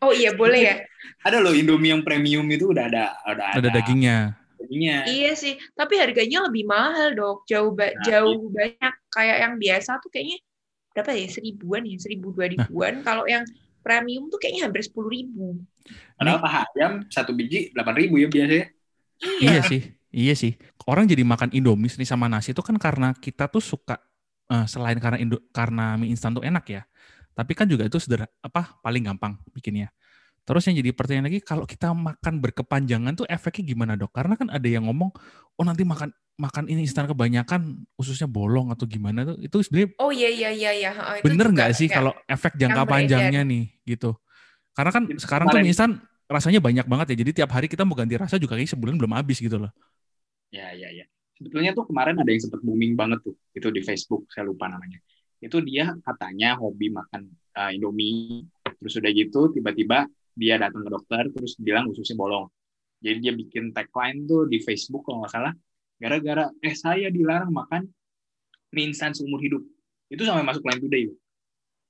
oh 0.02 0.10
iya 0.10 0.34
boleh 0.34 0.60
ya 0.66 0.76
ada 1.22 1.38
loh 1.38 1.54
Indomie 1.54 1.94
yang 1.94 2.02
premium 2.02 2.44
itu 2.50 2.74
udah 2.74 2.90
ada 2.90 3.04
ada, 3.22 3.54
ada, 3.54 3.62
ada 3.62 3.68
dagingnya 3.70 4.34
dagingnya 4.58 5.06
iya 5.06 5.32
sih 5.38 5.54
tapi 5.78 5.94
harganya 6.02 6.50
lebih 6.50 6.66
mahal 6.66 7.14
dok 7.14 7.46
jauh 7.46 7.70
ba 7.70 7.94
nah, 7.94 8.02
jauh 8.02 8.50
iya. 8.50 8.50
banyak 8.50 8.94
kayak 9.14 9.36
yang 9.46 9.54
biasa 9.62 10.02
tuh 10.02 10.10
kayaknya 10.10 10.42
berapa 10.94 11.10
ya? 11.12 11.26
Seribuan 11.28 11.82
ya? 11.84 11.98
Seribu 11.98 12.30
dua 12.32 12.46
ribuan. 12.54 13.02
Nah. 13.02 13.04
kalau 13.04 13.24
yang 13.26 13.42
premium 13.84 14.32
tuh 14.32 14.40
kayaknya 14.40 14.70
hampir 14.70 14.86
sepuluh 14.86 15.12
ribu. 15.12 15.60
Padahal 16.16 16.40
paha 16.40 16.62
ayam 16.72 17.04
satu 17.12 17.36
biji 17.36 17.74
delapan 17.76 17.94
ribu 18.00 18.14
ya 18.16 18.28
biasanya. 18.30 18.66
Iya. 19.20 19.50
iya 19.50 19.60
sih. 19.66 19.82
Iya 20.14 20.34
sih. 20.38 20.52
Orang 20.86 21.10
jadi 21.10 21.26
makan 21.26 21.50
indomie 21.50 21.90
nih 21.90 22.08
sama 22.08 22.30
nasi 22.30 22.54
itu 22.54 22.62
kan 22.62 22.78
karena 22.78 23.12
kita 23.18 23.50
tuh 23.50 23.60
suka 23.60 23.98
uh, 24.48 24.64
selain 24.64 24.96
karena 25.02 25.18
indo 25.18 25.42
karena 25.50 25.98
mie 25.98 26.14
instan 26.14 26.32
tuh 26.32 26.46
enak 26.46 26.64
ya. 26.70 26.82
Tapi 27.34 27.52
kan 27.52 27.66
juga 27.66 27.82
itu 27.84 27.98
sederhana 27.98 28.30
apa 28.38 28.78
paling 28.78 29.10
gampang 29.10 29.34
bikinnya 29.50 29.90
Terus 30.44 30.62
yang 30.68 30.76
jadi 30.76 30.90
pertanyaan 30.92 31.26
lagi, 31.32 31.40
kalau 31.40 31.64
kita 31.64 31.96
makan 31.96 32.44
berkepanjangan 32.44 33.12
tuh 33.16 33.26
efeknya 33.32 33.64
gimana 33.64 33.92
dok? 33.96 34.12
Karena 34.12 34.36
kan 34.36 34.52
ada 34.52 34.68
yang 34.68 34.84
ngomong, 34.84 35.08
oh 35.56 35.64
nanti 35.64 35.88
makan 35.88 36.12
makan 36.36 36.68
ini 36.68 36.84
instan 36.84 37.08
kebanyakan, 37.08 37.88
ususnya 37.96 38.28
bolong 38.28 38.68
atau 38.68 38.84
gimana 38.84 39.24
tuh? 39.24 39.40
Itu 39.40 39.64
sebenarnya 39.64 39.96
Oh 39.96 40.12
iya 40.12 40.28
iya 40.28 40.50
iya 40.52 40.70
iya. 40.76 40.90
Oh, 40.92 41.14
itu 41.16 41.24
bener 41.32 41.48
nggak 41.48 41.70
sih 41.72 41.88
kalau 41.88 42.12
efek 42.28 42.60
jangka 42.60 42.84
beredar. 42.84 42.92
panjangnya 42.92 43.40
nih 43.40 43.64
gitu? 43.88 44.12
Karena 44.76 44.90
kan 44.92 45.02
sekarang 45.16 45.46
tuh 45.48 45.56
kemarin- 45.56 45.64
mie 45.64 45.72
instan 45.72 45.90
rasanya 46.28 46.60
banyak 46.60 46.86
banget 46.88 47.06
ya. 47.14 47.16
Jadi 47.24 47.30
tiap 47.40 47.50
hari 47.56 47.66
kita 47.70 47.88
mau 47.88 47.96
ganti 47.96 48.18
rasa 48.20 48.36
juga 48.36 48.60
kayak 48.60 48.68
sebulan 48.68 49.00
belum 49.00 49.12
habis 49.16 49.40
gitu 49.40 49.56
loh. 49.56 49.72
Ya, 50.52 50.76
ya, 50.76 50.92
ya. 50.92 51.08
Sebetulnya 51.34 51.72
tuh 51.74 51.88
kemarin 51.88 52.14
ada 52.20 52.30
yang 52.30 52.42
sempat 52.42 52.62
booming 52.62 52.94
banget 52.94 53.18
tuh, 53.26 53.34
itu 53.56 53.66
di 53.74 53.82
Facebook, 53.82 54.30
saya 54.30 54.46
lupa 54.46 54.70
namanya. 54.70 55.02
Itu 55.42 55.58
dia 55.64 55.90
katanya 56.06 56.54
hobi 56.62 56.94
makan 56.94 57.26
uh, 57.58 57.74
Indomie, 57.74 58.46
terus 58.78 58.94
udah 58.94 59.10
gitu 59.10 59.50
tiba-tiba 59.50 60.06
dia 60.34 60.58
datang 60.58 60.82
ke 60.82 60.90
dokter, 60.90 61.22
terus 61.30 61.54
bilang 61.56 61.88
ususnya 61.88 62.18
bolong. 62.18 62.50
Jadi 62.98 63.18
dia 63.22 63.32
bikin 63.32 63.70
tagline 63.70 64.26
tuh 64.26 64.50
di 64.50 64.58
Facebook 64.60 65.06
kalau 65.06 65.22
nggak 65.22 65.32
salah, 65.32 65.52
gara-gara 65.98 66.50
eh 66.60 66.74
saya 66.74 67.08
dilarang 67.08 67.54
makan 67.54 67.86
mie 68.74 68.90
instan 68.90 69.14
seumur 69.14 69.38
hidup. 69.38 69.62
Itu 70.10 70.26
sampai 70.26 70.42
masuk 70.42 70.66
Line 70.66 70.82
Today 70.82 71.04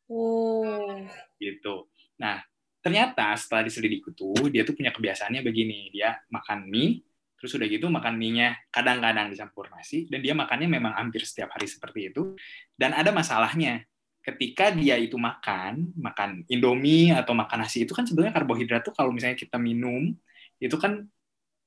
Oh. 0.04 1.00
gitu. 1.40 1.88
Nah, 2.20 2.44
ternyata 2.84 3.32
setelah 3.40 3.64
diselidiki 3.64 4.12
tuh 4.12 4.52
dia 4.52 4.60
tuh 4.60 4.76
punya 4.76 4.92
kebiasaannya 4.92 5.40
begini, 5.40 5.88
dia 5.88 6.20
makan 6.28 6.68
mie, 6.68 7.00
terus 7.40 7.56
udah 7.56 7.64
gitu 7.64 7.88
makan 7.88 8.20
mie-nya 8.20 8.52
kadang-kadang 8.68 9.32
dicampur 9.32 9.72
nasi, 9.72 10.04
dan 10.12 10.20
dia 10.20 10.36
makannya 10.36 10.68
memang 10.68 10.92
hampir 10.92 11.24
setiap 11.24 11.56
hari 11.56 11.64
seperti 11.64 12.12
itu. 12.12 12.36
Dan 12.76 12.92
ada 12.92 13.16
masalahnya, 13.16 13.80
ketika 14.24 14.72
dia 14.72 14.96
itu 14.96 15.20
makan, 15.20 15.92
makan 16.00 16.48
Indomie 16.48 17.12
atau 17.12 17.36
makan 17.36 17.68
nasi 17.68 17.84
itu 17.84 17.92
kan 17.92 18.08
sebenarnya 18.08 18.32
karbohidrat 18.32 18.80
tuh 18.80 18.96
kalau 18.96 19.12
misalnya 19.12 19.36
kita 19.36 19.60
minum 19.60 20.16
itu 20.56 20.76
kan 20.80 21.04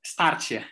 starch 0.02 0.58
ya, 0.58 0.64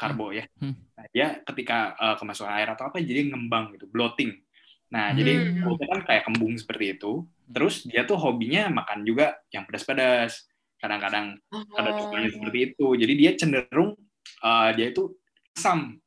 karbo 0.00 0.32
ya. 0.32 0.48
Hmm. 0.56 0.72
Nah, 0.96 1.06
dia 1.12 1.44
ketika 1.44 1.92
uh, 2.00 2.16
kemasukan 2.16 2.52
air 2.56 2.68
atau 2.72 2.88
apa 2.88 2.96
jadi 3.04 3.28
ngembang 3.28 3.76
gitu, 3.76 3.84
bloating. 3.92 4.40
Nah, 4.88 5.12
Hmm. 5.12 5.18
jadi 5.20 5.32
perutnya 5.60 5.88
kan 5.92 6.00
kayak 6.08 6.22
kembung 6.24 6.54
seperti 6.56 6.96
itu. 6.96 7.28
Terus 7.44 7.84
dia 7.84 8.08
tuh 8.08 8.16
hobinya 8.16 8.72
makan 8.72 9.04
juga 9.04 9.36
yang 9.52 9.68
pedas-pedas. 9.68 10.48
Kadang-kadang 10.80 11.36
ada 11.76 11.90
Oh. 11.92 11.98
cukanya 12.08 12.28
seperti 12.32 12.58
itu. 12.72 12.86
Jadi 12.96 13.12
dia 13.20 13.30
cenderung 13.36 13.96
uh, 14.40 14.70
dia 14.72 14.92
itu 14.92 15.12
asam 15.56 16.00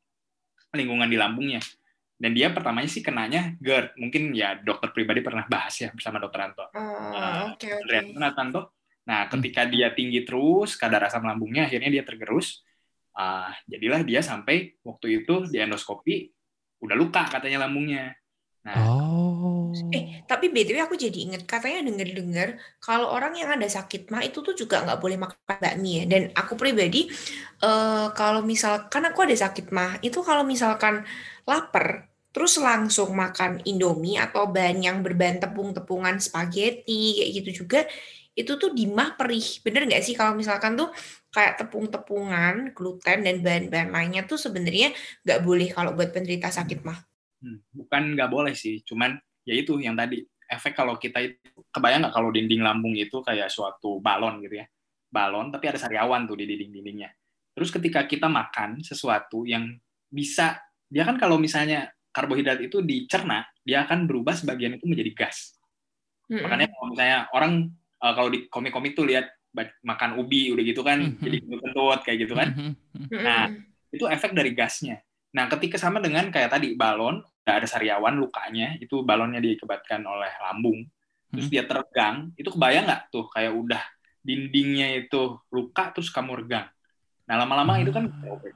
lingkungan 0.74 1.10
di 1.10 1.18
lambungnya. 1.18 1.62
Dan 2.18 2.34
dia 2.34 2.50
pertamanya 2.50 2.90
sih 2.90 3.06
kenanya 3.06 3.54
GERD. 3.62 3.94
Mungkin 4.02 4.34
ya 4.34 4.58
dokter 4.58 4.90
pribadi 4.90 5.22
pernah 5.22 5.46
bahas 5.46 5.78
ya 5.78 5.94
bersama 5.94 6.18
dokter 6.18 6.50
Anto. 6.50 6.66
Oh, 6.74 7.54
oke 7.54 7.62
oke. 7.62 7.82
Andreas 7.86 8.06
Nathanto. 8.18 8.62
Nah, 9.08 9.30
ketika 9.32 9.64
dia 9.70 9.94
tinggi 9.94 10.26
terus, 10.26 10.76
kadar 10.76 11.06
asam 11.06 11.24
lambungnya 11.24 11.70
akhirnya 11.70 12.02
dia 12.02 12.04
tergerus. 12.04 12.66
Ah, 13.14 13.54
jadilah 13.70 14.02
dia 14.02 14.26
sampai 14.26 14.76
waktu 14.82 15.24
itu 15.24 15.46
di 15.48 15.58
endoskopi 15.62 16.30
udah 16.82 16.96
luka 16.98 17.26
katanya 17.30 17.66
lambungnya. 17.66 18.14
Nah, 18.66 18.76
Oh. 18.84 19.27
Eh, 19.94 20.24
tapi 20.30 20.50
BTW 20.54 20.78
aku 20.84 20.96
jadi 20.96 21.18
inget 21.28 21.44
katanya 21.46 21.86
denger-dengar 21.88 22.60
kalau 22.82 23.12
orang 23.12 23.34
yang 23.38 23.50
ada 23.54 23.68
sakit 23.68 24.10
mah 24.12 24.24
itu 24.24 24.40
tuh 24.44 24.56
juga 24.58 24.84
nggak 24.86 25.00
boleh 25.00 25.18
makan 25.20 25.40
bakmi 25.60 25.92
ya. 26.02 26.04
Dan 26.06 26.22
aku 26.34 26.54
pribadi 26.60 27.10
eh 27.64 28.08
kalau 28.14 28.42
misalkan 28.46 29.04
aku 29.10 29.20
ada 29.26 29.36
sakit 29.36 29.74
mah 29.74 30.00
itu 30.06 30.20
kalau 30.22 30.44
misalkan 30.46 31.04
lapar 31.48 32.10
terus 32.36 32.60
langsung 32.62 33.18
makan 33.18 33.66
Indomie 33.66 34.22
atau 34.22 34.46
bahan 34.46 34.78
yang 34.84 34.98
berbahan 35.02 35.42
tepung-tepungan 35.42 36.22
spaghetti 36.22 37.18
kayak 37.18 37.32
gitu 37.42 37.66
juga 37.66 37.80
itu 38.38 38.54
tuh 38.62 38.70
di 38.70 38.86
mah 38.86 39.18
perih. 39.18 39.66
Bener 39.66 39.90
nggak 39.90 40.06
sih 40.06 40.14
kalau 40.14 40.38
misalkan 40.38 40.78
tuh 40.78 40.94
kayak 41.34 41.58
tepung-tepungan, 41.58 42.78
gluten 42.78 43.26
dan 43.26 43.42
bahan-bahan 43.42 43.90
lainnya 43.90 44.30
tuh 44.30 44.38
sebenarnya 44.38 44.94
nggak 45.26 45.42
boleh 45.42 45.68
kalau 45.74 45.98
buat 45.98 46.14
penderita 46.14 46.54
sakit 46.54 46.86
mah. 46.86 47.02
Hmm, 47.42 47.62
bukan 47.74 48.14
nggak 48.14 48.30
boleh 48.30 48.54
sih, 48.54 48.86
cuman 48.86 49.18
ya 49.48 49.56
itu 49.56 49.80
yang 49.80 49.96
tadi 49.96 50.20
efek 50.48 50.76
kalau 50.76 51.00
kita 51.00 51.24
itu 51.24 51.40
kebayang 51.72 52.04
nggak 52.04 52.16
kalau 52.16 52.30
dinding 52.32 52.60
lambung 52.64 52.96
itu 52.96 53.24
kayak 53.24 53.48
suatu 53.48 54.04
balon 54.04 54.44
gitu 54.44 54.60
ya, 54.60 54.68
balon 55.08 55.52
tapi 55.52 55.72
ada 55.72 55.80
sariawan 55.80 56.28
tuh 56.28 56.36
di 56.36 56.44
dinding-dindingnya. 56.48 57.10
Terus 57.56 57.72
ketika 57.72 58.04
kita 58.06 58.28
makan 58.28 58.84
sesuatu 58.84 59.48
yang 59.48 59.72
bisa, 60.08 60.60
dia 60.88 61.04
kan 61.08 61.18
kalau 61.18 61.40
misalnya 61.42 61.90
karbohidrat 62.14 62.62
itu 62.62 62.84
dicerna, 62.86 63.48
dia 63.66 63.84
akan 63.88 64.06
berubah 64.06 64.36
sebagian 64.38 64.78
itu 64.78 64.86
menjadi 64.86 65.12
gas. 65.16 65.58
Mm-mm. 66.30 66.44
Makanya 66.44 66.68
kalau 66.70 66.88
misalnya 66.92 67.20
orang 67.34 67.54
eh, 67.98 68.14
kalau 68.14 68.30
di 68.30 68.40
komik-komik 68.52 68.94
tuh 68.94 69.08
lihat 69.10 69.32
makan 69.82 70.22
ubi 70.22 70.54
udah 70.54 70.64
gitu 70.64 70.86
kan, 70.86 71.02
Mhm. 71.02 71.18
jadi 71.18 71.38
kentut 71.44 72.00
kayak 72.06 72.18
gitu 72.30 72.34
kan 72.38 72.48
Mhm. 72.54 72.72
Mm-mm. 73.10 73.24
Nah, 73.26 73.44
itu 73.90 74.06
efek 74.06 74.38
dari 74.38 74.54
gasnya. 74.54 75.02
Nah, 75.34 75.50
ketika 75.50 75.82
sama 75.82 75.98
dengan 75.98 76.30
kayak 76.30 76.54
tadi 76.54 76.78
balon, 76.78 77.26
ada 77.56 77.68
sariawan 77.68 78.20
lukanya, 78.20 78.76
itu 78.78 79.00
balonnya 79.02 79.40
dikebatkan 79.40 80.04
oleh 80.04 80.32
lambung, 80.44 80.84
terus 81.32 81.48
Hmm. 81.48 81.54
dia 81.54 81.64
teregang, 81.64 82.16
itu 82.36 82.50
kebayang 82.52 82.84
nggak 82.84 83.02
tuh 83.08 83.26
kayak 83.32 83.56
udah 83.56 83.82
dindingnya 84.20 85.00
itu 85.00 85.40
luka 85.50 85.96
terus 85.96 86.12
kamu 86.12 86.44
regang. 86.44 86.68
Nah, 87.28 87.36
lama-lama 87.40 87.80
itu 87.80 87.92
kan 87.92 88.12
Ah. 88.12 88.28
robek. 88.28 88.54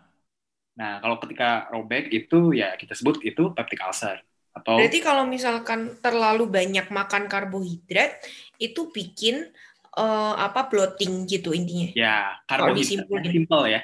Nah, 0.75 0.99
kalau 0.99 1.15
ketika 1.19 1.67
robek 1.71 2.11
itu 2.11 2.51
ya 2.51 2.75
kita 2.75 2.95
sebut 2.95 3.19
itu 3.23 3.51
peptic 3.51 3.79
ulcer 3.83 4.19
atau 4.51 4.75
Berarti 4.79 4.99
kalau 4.99 5.23
misalkan 5.23 5.95
terlalu 6.03 6.47
banyak 6.47 6.91
makan 6.91 7.27
karbohidrat 7.27 8.19
itu 8.57 8.91
bikin 8.91 9.47
eh, 9.91 10.35
apa 10.39 10.71
bloating 10.71 11.27
gitu 11.27 11.51
intinya. 11.51 11.91
ya 11.91 12.39
karbohidrat 12.47 12.79
disimpulin. 12.79 13.27
simple 13.27 13.63
ya. 13.67 13.81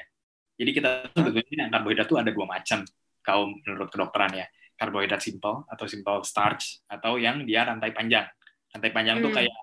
Jadi 0.56 0.70
kita 0.72 0.90
sebetulnya 1.12 1.68
karbohidrat 1.68 2.06
itu 2.08 2.16
ada 2.16 2.30
dua 2.32 2.46
macam 2.48 2.78
kalau 3.20 3.52
menurut 3.52 3.92
kedokteran 3.92 4.32
ya. 4.32 4.48
Karbohidrat 4.78 5.18
simple 5.18 5.66
atau 5.66 5.84
simple 5.90 6.22
starch 6.22 6.86
atau 6.86 7.18
yang 7.18 7.42
dia 7.42 7.66
rantai 7.66 7.90
panjang. 7.90 8.30
Rantai 8.70 8.90
panjang 8.94 9.18
tuh 9.18 9.34
Hmm. 9.34 9.38
kayak 9.42 9.58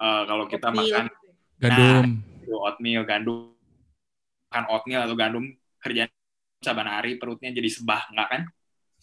eh, 0.00 0.22
kalau 0.28 0.44
kita 0.44 0.68
Oatmeal. 0.68 0.84
makan 0.84 1.06
Gandum. 1.60 2.06
itu 2.40 2.54
oatmeal, 2.56 3.02
gandum, 3.04 3.52
makan 4.48 4.64
oatmeal 4.68 5.04
atau 5.04 5.12
gandum 5.12 5.44
kerjaan 5.76 6.08
saban 6.60 6.88
hari 6.88 7.16
perutnya 7.16 7.52
jadi 7.52 7.68
sebah 7.68 8.08
enggak 8.08 8.28
kan? 8.28 8.42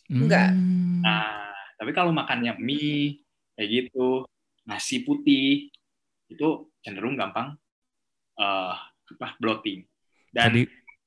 Enggak. 0.09 0.49
Hmm. 0.53 1.01
Nah, 1.01 1.53
tapi 1.77 1.91
kalau 1.93 2.09
makannya 2.09 2.57
mie 2.57 3.21
kayak 3.53 3.69
gitu, 3.69 4.25
nasi 4.65 5.01
putih 5.01 5.69
itu 6.27 6.47
cenderung 6.81 7.13
gampang 7.13 7.53
eh 8.37 8.73
apa 9.07 9.37
bloating. 9.37 9.85
Dan 10.29 10.53
Jadi 10.53 10.61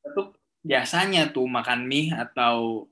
itu 0.07 0.23
biasanya 0.63 1.31
tuh 1.31 1.47
makan 1.47 1.87
mie 1.87 2.11
atau 2.11 2.87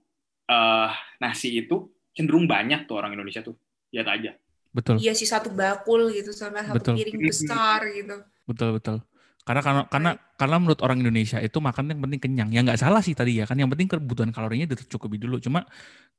eh 0.49 0.90
nasi 1.21 1.61
itu 1.61 1.93
cenderung 2.17 2.49
banyak 2.49 2.88
tuh 2.88 2.97
orang 2.99 3.14
Indonesia 3.14 3.45
tuh. 3.45 3.55
Lihat 3.95 4.09
aja. 4.09 4.33
betul, 4.69 5.00
Iya 5.00 5.17
sih 5.17 5.25
satu 5.25 5.49
bakul 5.49 6.12
gitu 6.12 6.28
sama 6.31 6.61
satu 6.61 6.76
Betul. 6.76 6.95
piring 7.00 7.21
besar 7.25 7.81
gitu. 7.88 8.17
betul, 8.45 8.69
betul. 8.76 8.97
Karena 9.49 9.64
karena 9.64 9.83
karena 9.88 10.11
karena 10.37 10.57
menurut 10.61 10.81
orang 10.85 11.00
Indonesia 11.00 11.40
itu 11.40 11.57
makan 11.57 11.88
yang 11.88 12.05
penting 12.05 12.21
kenyang. 12.21 12.49
Ya 12.52 12.61
nggak 12.61 12.76
salah 12.76 13.00
sih 13.00 13.17
tadi 13.17 13.40
ya 13.40 13.49
kan. 13.49 13.57
Yang 13.57 13.73
penting 13.73 13.88
kebutuhan 13.97 14.28
kalorinya 14.28 14.69
tercukupi 14.76 15.17
dulu. 15.17 15.40
Cuma 15.40 15.64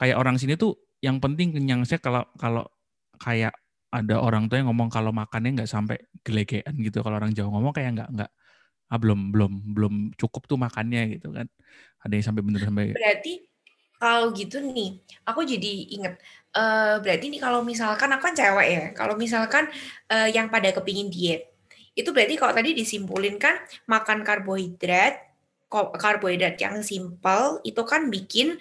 kayak 0.02 0.18
orang 0.18 0.42
sini 0.42 0.58
tuh 0.58 0.74
yang 0.98 1.22
penting 1.22 1.54
kenyang. 1.54 1.86
Saya 1.86 2.02
kalau 2.02 2.26
kalau 2.42 2.66
kayak 3.22 3.54
ada 3.94 4.18
orang 4.18 4.50
tua 4.50 4.66
yang 4.66 4.74
ngomong 4.74 4.90
kalau 4.90 5.14
makannya 5.14 5.62
nggak 5.62 5.70
sampai 5.70 6.02
gelegean 6.26 6.74
gitu. 6.82 7.06
Kalau 7.06 7.22
orang 7.22 7.30
Jawa 7.30 7.54
ngomong 7.54 7.70
kayak 7.70 8.02
nggak 8.02 8.10
nggak 8.18 8.32
ah 8.90 8.98
belum 8.98 9.30
belum 9.30 9.78
belum 9.78 9.94
cukup 10.18 10.50
tuh 10.50 10.58
makannya 10.58 11.22
gitu 11.22 11.30
kan. 11.30 11.46
Ada 12.02 12.14
yang 12.18 12.26
sampai 12.34 12.42
bener 12.42 12.62
sampai 12.66 12.86
Berarti 12.98 13.34
kalau 14.00 14.32
gitu 14.34 14.58
nih, 14.64 15.00
aku 15.28 15.42
jadi 15.44 15.72
inget. 15.96 16.16
eh 16.50 16.98
berarti 17.04 17.30
nih 17.30 17.42
kalau 17.46 17.62
misalkan 17.62 18.10
aku 18.10 18.24
kan 18.32 18.36
cewek 18.40 18.68
ya. 18.74 18.84
Kalau 18.98 19.14
misalkan 19.24 19.70
eh, 20.10 20.30
yang 20.34 20.48
pada 20.50 20.70
kepingin 20.74 21.08
diet, 21.14 21.42
itu 21.94 22.10
berarti 22.16 22.36
kalau 22.42 22.54
tadi 22.58 22.74
disimpulin 22.74 23.38
kan 23.38 23.56
makan 23.86 24.26
karbohidrat, 24.26 25.14
karbohidrat 26.02 26.56
yang 26.58 26.82
simple 26.82 27.62
itu 27.62 27.82
kan 27.86 28.10
bikin 28.10 28.58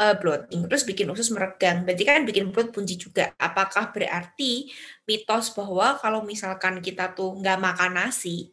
eh, 0.00 0.16
bloating, 0.20 0.68
terus 0.70 0.84
bikin 0.88 1.08
usus 1.12 1.28
meregang. 1.34 1.84
Berarti 1.84 2.04
kan 2.08 2.24
bikin 2.28 2.52
perut 2.54 2.70
punci 2.72 2.96
juga. 2.96 3.32
Apakah 3.36 3.92
berarti 3.92 4.72
mitos 5.08 5.52
bahwa 5.56 5.96
kalau 6.00 6.20
misalkan 6.24 6.80
kita 6.84 7.12
tuh 7.16 7.36
nggak 7.40 7.58
makan 7.60 7.92
nasi, 8.00 8.52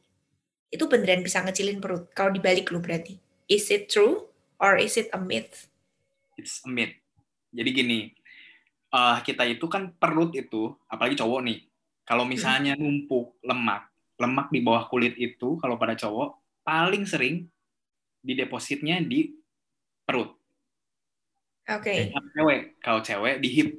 itu 0.73 0.83
beneran 0.91 1.21
bisa 1.23 1.39
ngecilin 1.45 1.79
perut? 1.83 2.09
Kalau 2.17 2.31
dibalik 2.35 2.67
lu 2.73 2.79
berarti, 2.83 3.19
is 3.47 3.69
it 3.71 3.87
true 3.91 4.27
or 4.59 4.75
is 4.79 4.95
it 4.99 5.07
a 5.15 5.19
myth? 5.21 5.72
It's 6.37 6.63
a 6.65 6.69
myth. 6.69 6.95
Jadi 7.53 7.69
gini, 7.69 7.99
eh, 8.93 9.17
kita 9.21 9.45
itu 9.45 9.65
kan 9.69 9.93
perut 9.93 10.33
itu, 10.33 10.73
apalagi 10.89 11.17
cowok 11.17 11.41
nih, 11.45 11.59
kalau 12.03 12.27
misalnya 12.27 12.75
numpuk 12.75 13.39
lemak, 13.45 13.87
lemak 14.19 14.51
di 14.51 14.59
bawah 14.59 14.89
kulit 14.91 15.15
itu 15.15 15.55
kalau 15.61 15.79
pada 15.79 15.95
cowok 15.95 16.61
paling 16.63 17.07
sering 17.07 17.47
di 18.23 18.33
depositnya 18.35 18.99
di 19.03 19.31
perut. 20.03 20.35
Oke. 21.63 22.11
Kalau 22.11 22.29
cewek, 22.35 22.61
kalau 22.83 22.99
cewek 22.99 23.35
di 23.39 23.49
hip, 23.51 23.69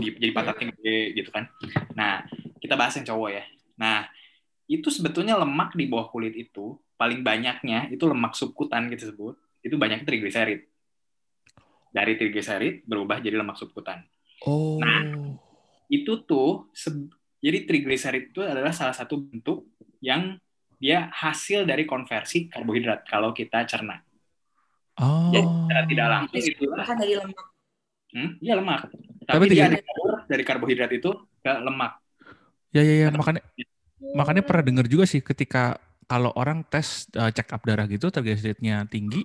di, 0.00 0.08
jadi 0.16 0.32
pantatnya 0.32 0.72
gede 0.72 0.98
gitu 1.20 1.30
kan. 1.32 1.44
Nah, 1.92 2.24
kita 2.60 2.74
bahas 2.80 2.96
yang 2.96 3.06
cowok 3.12 3.30
ya. 3.32 3.44
Nah, 3.76 4.08
itu 4.64 4.88
sebetulnya 4.88 5.36
lemak 5.36 5.76
di 5.76 5.84
bawah 5.84 6.08
kulit 6.08 6.32
itu 6.32 6.80
paling 6.96 7.20
banyaknya 7.20 7.92
itu 7.92 8.04
lemak 8.08 8.32
subkutan 8.32 8.88
kita 8.88 9.12
sebut 9.12 9.36
itu 9.60 9.76
banyak 9.76 10.08
trigliserid 10.08 10.64
dari 11.94 12.18
trigliserid 12.18 12.82
berubah 12.84 13.22
jadi 13.22 13.38
lemak 13.38 13.54
subkutan 13.54 14.02
Oh. 14.44 14.76
Nah. 14.76 15.40
itu 15.88 16.20
tuh 16.26 16.68
jadi 17.40 17.64
trigliserid 17.64 18.28
itu 18.28 18.44
adalah 18.44 18.74
salah 18.74 18.92
satu 18.92 19.16
bentuk 19.16 19.72
yang 20.04 20.36
dia 20.76 21.08
hasil 21.08 21.64
dari 21.64 21.88
konversi 21.88 22.50
karbohidrat 22.50 23.08
kalau 23.08 23.32
kita 23.32 23.64
cerna 23.64 24.04
oh. 25.00 25.32
jadi 25.32 25.46
secara 25.48 25.82
tidak 25.88 26.06
langsung 26.12 26.44
itulah 26.44 26.84
Kan 26.84 26.96
dari 27.00 27.14
lemak. 27.16 27.46
hmm, 28.12 28.30
iya 28.42 28.54
lemak 28.58 28.80
Tapi 29.24 29.24
tapi, 29.24 29.44
dia 29.48 29.64
tiga- 29.64 29.80
ada 29.80 29.80
dari 30.28 30.44
karbohidrat 30.44 30.92
itu 30.92 31.10
ke 31.40 31.52
lemak 31.62 31.92
Ya 32.74 32.82
ya 32.82 33.06
ya 33.06 33.08
makanya 33.14 33.40
makanya 34.12 34.42
pernah 34.44 34.64
dengar 34.66 34.86
juga 34.90 35.06
sih 35.06 35.22
ketika 35.24 35.78
kalau 36.04 36.34
orang 36.36 36.66
tes 36.68 37.08
uh, 37.16 37.32
check 37.32 37.48
up 37.48 37.64
darah 37.64 37.88
gitu 37.88 38.12
triglyceridnya 38.12 38.84
tinggi 38.92 39.24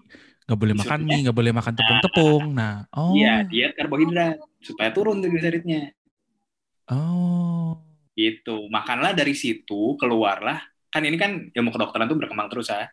nggak 0.50 0.58
boleh 0.58 0.76
makan 0.76 1.00
mie 1.06 1.22
nggak 1.22 1.38
boleh 1.38 1.54
makan 1.54 1.74
tepung-tepung 1.78 2.44
nah 2.58 2.90
oh 2.90 3.14
Iya, 3.14 3.46
diet 3.46 3.78
karbohidrat 3.78 4.34
supaya 4.60 4.90
turun 4.90 5.22
trigliseridnya. 5.22 5.94
oh 6.90 7.78
Gitu. 8.18 8.68
Makanlah 8.68 9.16
dari 9.16 9.32
situ 9.32 9.96
keluarlah 9.96 10.60
kan 10.90 11.06
ini 11.06 11.16
kan 11.16 11.48
ilmu 11.54 11.70
kedokteran 11.72 12.10
tuh 12.10 12.18
berkembang 12.20 12.50
terus 12.52 12.68
ya. 12.68 12.90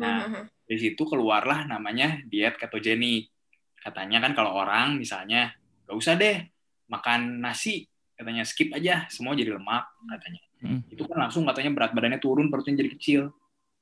Nah, 0.00 0.24
Mhm. 0.24 0.42
dari 0.64 0.78
situ 0.80 1.02
keluarlah 1.04 1.66
namanya 1.66 2.22
diet 2.24 2.56
ketogenik. 2.56 3.28
Katanya 3.76 4.24
kan 4.24 4.32
kalau 4.32 4.56
orang 4.56 4.96
misalnya 4.96 5.52
gak 5.84 5.96
usah 5.98 6.14
deh 6.16 6.46
makan 6.88 7.42
nasi, 7.42 7.84
katanya 8.16 8.46
skip 8.46 8.72
aja 8.72 9.04
semua 9.12 9.36
jadi 9.36 9.52
lemak 9.52 9.84
katanya. 10.08 10.40
Mm. 10.62 10.80
Itu 10.88 11.04
kan 11.04 11.28
langsung 11.28 11.44
katanya 11.44 11.74
berat 11.74 11.92
badannya 11.92 12.20
turun, 12.22 12.48
perutnya 12.48 12.80
jadi 12.80 12.90
kecil. 12.96 13.22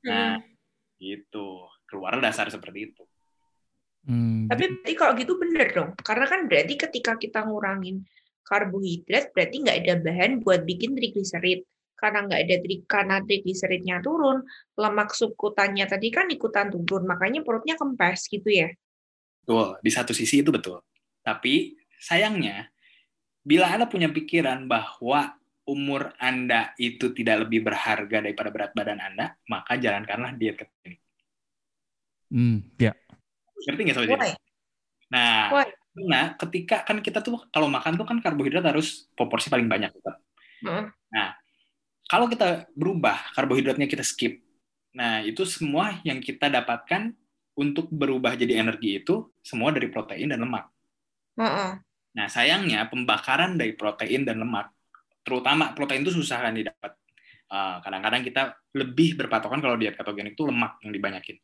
Nah, 0.02 0.34
Mhm. 0.34 0.42
gitu. 0.98 1.62
Keluar 1.86 2.18
dasar 2.18 2.50
seperti 2.50 2.90
itu. 2.90 3.02
Hmm, 4.08 4.48
Tapi 4.48 4.64
berarti 4.72 4.92
kalau 4.96 5.12
gitu 5.20 5.36
bener 5.36 5.68
dong. 5.76 5.90
Karena 6.00 6.24
kan 6.24 6.48
berarti 6.48 6.74
ketika 6.80 7.20
kita 7.20 7.44
ngurangin 7.44 8.08
karbohidrat, 8.40 9.36
berarti 9.36 9.56
nggak 9.60 9.78
ada 9.84 9.94
bahan 10.00 10.40
buat 10.40 10.64
bikin 10.64 10.96
trigliserid. 10.96 11.68
Karena 11.98 12.24
nggak 12.24 12.40
ada 12.46 12.56
tri 12.64 12.76
karena 12.88 13.16
trigliseridnya 13.20 14.00
turun, 14.00 14.46
lemak 14.80 15.12
subkutannya 15.12 15.84
tadi 15.84 16.08
kan 16.08 16.30
ikutan 16.32 16.72
turun, 16.72 17.04
makanya 17.04 17.44
perutnya 17.44 17.76
kempes 17.76 18.32
gitu 18.32 18.48
ya. 18.48 18.72
Betul, 19.44 19.76
di 19.84 19.90
satu 19.92 20.16
sisi 20.16 20.40
itu 20.40 20.48
betul. 20.48 20.80
Tapi 21.20 21.76
sayangnya, 22.00 22.70
bila 23.44 23.68
Anda 23.68 23.90
punya 23.90 24.08
pikiran 24.08 24.64
bahwa 24.70 25.36
umur 25.68 26.16
Anda 26.16 26.72
itu 26.80 27.12
tidak 27.12 27.44
lebih 27.44 27.66
berharga 27.66 28.24
daripada 28.24 28.48
berat 28.48 28.72
badan 28.72 29.04
Anda, 29.04 29.36
maka 29.50 29.76
jalankanlah 29.76 30.32
diet 30.38 30.56
ketogenik. 30.56 31.02
hmm, 32.32 32.78
ya 32.78 32.92
Ngerti 33.66 33.80
nggak 33.82 33.96
soalnya? 33.96 34.18
Why? 34.18 34.32
Nah, 35.08 35.38
Why? 35.50 35.68
karena 35.98 36.20
ketika 36.38 36.76
kan 36.86 37.02
kita 37.02 37.18
tuh 37.24 37.42
kalau 37.50 37.66
makan 37.66 37.98
tuh 37.98 38.06
kan 38.06 38.22
karbohidrat 38.22 38.62
harus 38.62 39.10
proporsi 39.18 39.50
paling 39.50 39.66
banyak. 39.66 39.90
tetap. 39.90 40.22
Heeh. 40.62 41.30
Kalau 42.08 42.24
kita 42.24 42.64
berubah, 42.72 43.36
karbohidratnya 43.36 43.84
kita 43.84 44.00
skip. 44.00 44.40
Nah, 44.96 45.20
itu 45.20 45.44
semua 45.44 46.00
yang 46.02 46.24
kita 46.24 46.48
dapatkan 46.48 47.12
untuk 47.58 47.92
berubah 47.92 48.38
jadi 48.38 48.64
energi 48.64 49.02
itu 49.02 49.28
semua 49.44 49.74
dari 49.74 49.92
protein 49.92 50.32
dan 50.32 50.40
lemak. 50.40 50.70
Heeh. 51.36 51.70
Nah, 52.16 52.26
sayangnya 52.30 52.88
pembakaran 52.88 53.60
dari 53.60 53.76
protein 53.76 54.24
dan 54.24 54.40
lemak, 54.40 54.72
terutama 55.20 55.76
protein 55.76 56.00
itu 56.06 56.16
susah 56.16 56.48
kan 56.48 56.54
didapat. 56.56 56.96
Uh, 57.48 57.80
kadang-kadang 57.80 58.20
kita 58.24 58.42
lebih 58.76 59.16
berpatokan 59.16 59.60
kalau 59.64 59.76
diet 59.80 59.96
ketogenik 59.96 60.36
itu 60.36 60.44
lemak 60.44 60.80
yang 60.84 60.92
dibanyakin. 60.92 61.36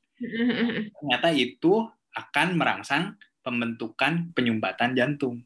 Ternyata 0.93 1.29
itu 1.33 1.89
akan 2.15 2.57
merangsang 2.57 3.19
pembentukan 3.45 4.33
penyumbatan 4.33 4.97
jantung. 4.97 5.45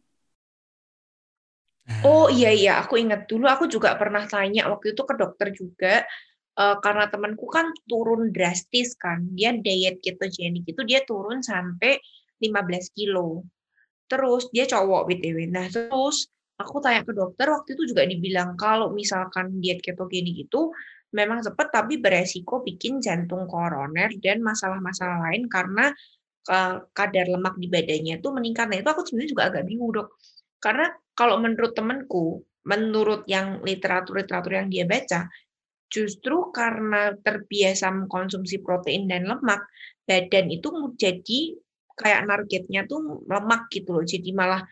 Oh 2.06 2.30
iya 2.30 2.54
iya, 2.54 2.72
aku 2.78 3.00
ingat 3.00 3.26
dulu 3.26 3.50
aku 3.50 3.66
juga 3.66 3.96
pernah 3.98 4.22
tanya 4.28 4.70
waktu 4.70 4.94
itu 4.94 5.02
ke 5.02 5.14
dokter 5.18 5.48
juga 5.50 5.94
eh, 6.54 6.76
karena 6.84 7.10
temanku 7.10 7.48
kan 7.50 7.74
turun 7.90 8.30
drastis 8.30 8.94
kan. 8.94 9.24
Dia 9.34 9.56
diet 9.56 9.98
ketogenik 9.98 10.68
itu 10.68 10.80
dia 10.86 11.02
turun 11.02 11.42
sampai 11.42 11.98
15 12.38 12.94
kilo. 12.94 13.42
Terus 14.06 14.46
dia 14.54 14.64
cowok 14.70 15.10
BTW. 15.10 15.50
Nah, 15.50 15.66
terus 15.68 16.30
aku 16.54 16.78
tanya 16.78 17.02
ke 17.02 17.12
dokter 17.14 17.46
waktu 17.50 17.74
itu 17.74 17.94
juga 17.94 18.06
dibilang 18.06 18.54
kalau 18.54 18.94
misalkan 18.94 19.58
diet 19.58 19.82
ketogenik 19.82 20.46
itu 20.46 20.70
memang 21.14 21.40
cepat 21.40 21.72
tapi 21.72 21.96
beresiko 21.96 22.60
bikin 22.60 23.00
jantung 23.00 23.48
koroner 23.48 24.12
dan 24.20 24.44
masalah-masalah 24.44 25.24
lain 25.30 25.48
karena 25.48 25.88
kadar 26.96 27.26
lemak 27.28 27.60
di 27.60 27.68
badannya 27.68 28.24
itu 28.24 28.28
meningkat. 28.32 28.72
Nah, 28.72 28.80
itu 28.80 28.88
aku 28.88 29.04
sebenarnya 29.04 29.30
juga 29.36 29.44
agak 29.52 29.68
bingung, 29.68 29.92
Dok. 29.92 30.08
Karena 30.56 30.88
kalau 31.12 31.36
menurut 31.36 31.76
temanku, 31.76 32.40
menurut 32.64 33.28
yang 33.28 33.60
literatur-literatur 33.60 34.56
yang 34.56 34.72
dia 34.72 34.88
baca, 34.88 35.28
justru 35.92 36.48
karena 36.52 37.12
terbiasa 37.20 37.92
mengkonsumsi 37.92 38.64
protein 38.64 39.08
dan 39.08 39.28
lemak, 39.28 39.68
badan 40.08 40.48
itu 40.48 40.72
jadi 40.96 41.40
kayak 41.98 42.24
targetnya 42.24 42.88
tuh 42.88 43.24
lemak 43.28 43.68
gitu 43.68 44.00
loh. 44.00 44.04
Jadi 44.08 44.32
malah 44.32 44.64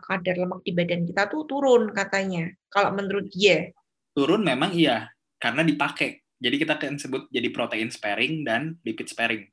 kadar 0.00 0.36
lemak 0.36 0.64
di 0.64 0.72
badan 0.72 1.04
kita 1.08 1.28
tuh 1.32 1.48
turun 1.48 1.92
katanya. 1.92 2.48
Kalau 2.68 2.92
menurut 2.92 3.28
dia. 3.32 3.72
Turun 4.12 4.44
memang 4.44 4.72
iya, 4.76 5.08
karena 5.40 5.64
dipakai. 5.64 6.22
Jadi 6.40 6.56
kita 6.60 6.76
kan 6.76 6.98
sebut 7.00 7.30
jadi 7.32 7.48
protein 7.54 7.88
sparing 7.88 8.44
dan 8.44 8.76
lipid 8.84 9.08
sparing. 9.08 9.48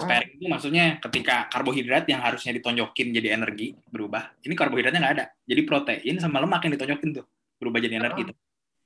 Sparing 0.00 0.30
itu 0.38 0.44
maksudnya 0.48 0.84
ketika 1.02 1.50
karbohidrat 1.52 2.04
yang 2.08 2.20
harusnya 2.24 2.56
ditonjokin 2.56 3.12
jadi 3.12 3.36
energi 3.36 3.76
berubah, 3.90 4.32
ini 4.46 4.54
karbohidratnya 4.56 5.00
nggak 5.02 5.14
ada. 5.20 5.26
Jadi 5.44 5.60
protein 5.66 6.16
sama 6.22 6.40
lemak 6.40 6.64
yang 6.64 6.72
ditonjokin 6.78 7.08
tuh 7.20 7.26
berubah 7.60 7.78
jadi 7.82 7.98
energi. 8.00 8.32
tuh. 8.32 8.36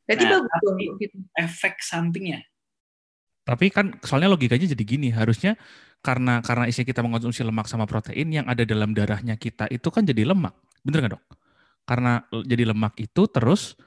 Berarti 0.06 0.24
Nah, 0.24 0.30
bagus 0.38 0.50
dong 0.62 0.76
tapi- 0.78 0.90
gitu. 1.02 1.16
Efek 1.34 1.74
sampingnya. 1.82 2.40
Tapi 3.46 3.66
kan 3.70 3.94
soalnya 4.02 4.30
logikanya 4.34 4.66
jadi 4.66 4.84
gini, 4.86 5.08
harusnya 5.14 5.54
karena 6.02 6.42
karena 6.42 6.66
isi 6.66 6.82
kita 6.82 7.02
mengkonsumsi 7.02 7.46
lemak 7.46 7.66
sama 7.70 7.86
protein 7.86 8.30
yang 8.30 8.46
ada 8.46 8.62
dalam 8.66 8.90
darahnya 8.94 9.34
kita 9.38 9.70
itu 9.70 9.86
kan 9.90 10.02
jadi 10.06 10.26
lemak. 10.26 10.54
Bener 10.82 11.06
nggak 11.06 11.12
dok? 11.18 11.24
Karena 11.86 12.22
jadi 12.42 12.66
lemak 12.74 12.98
itu 12.98 13.26
terus 13.30 13.78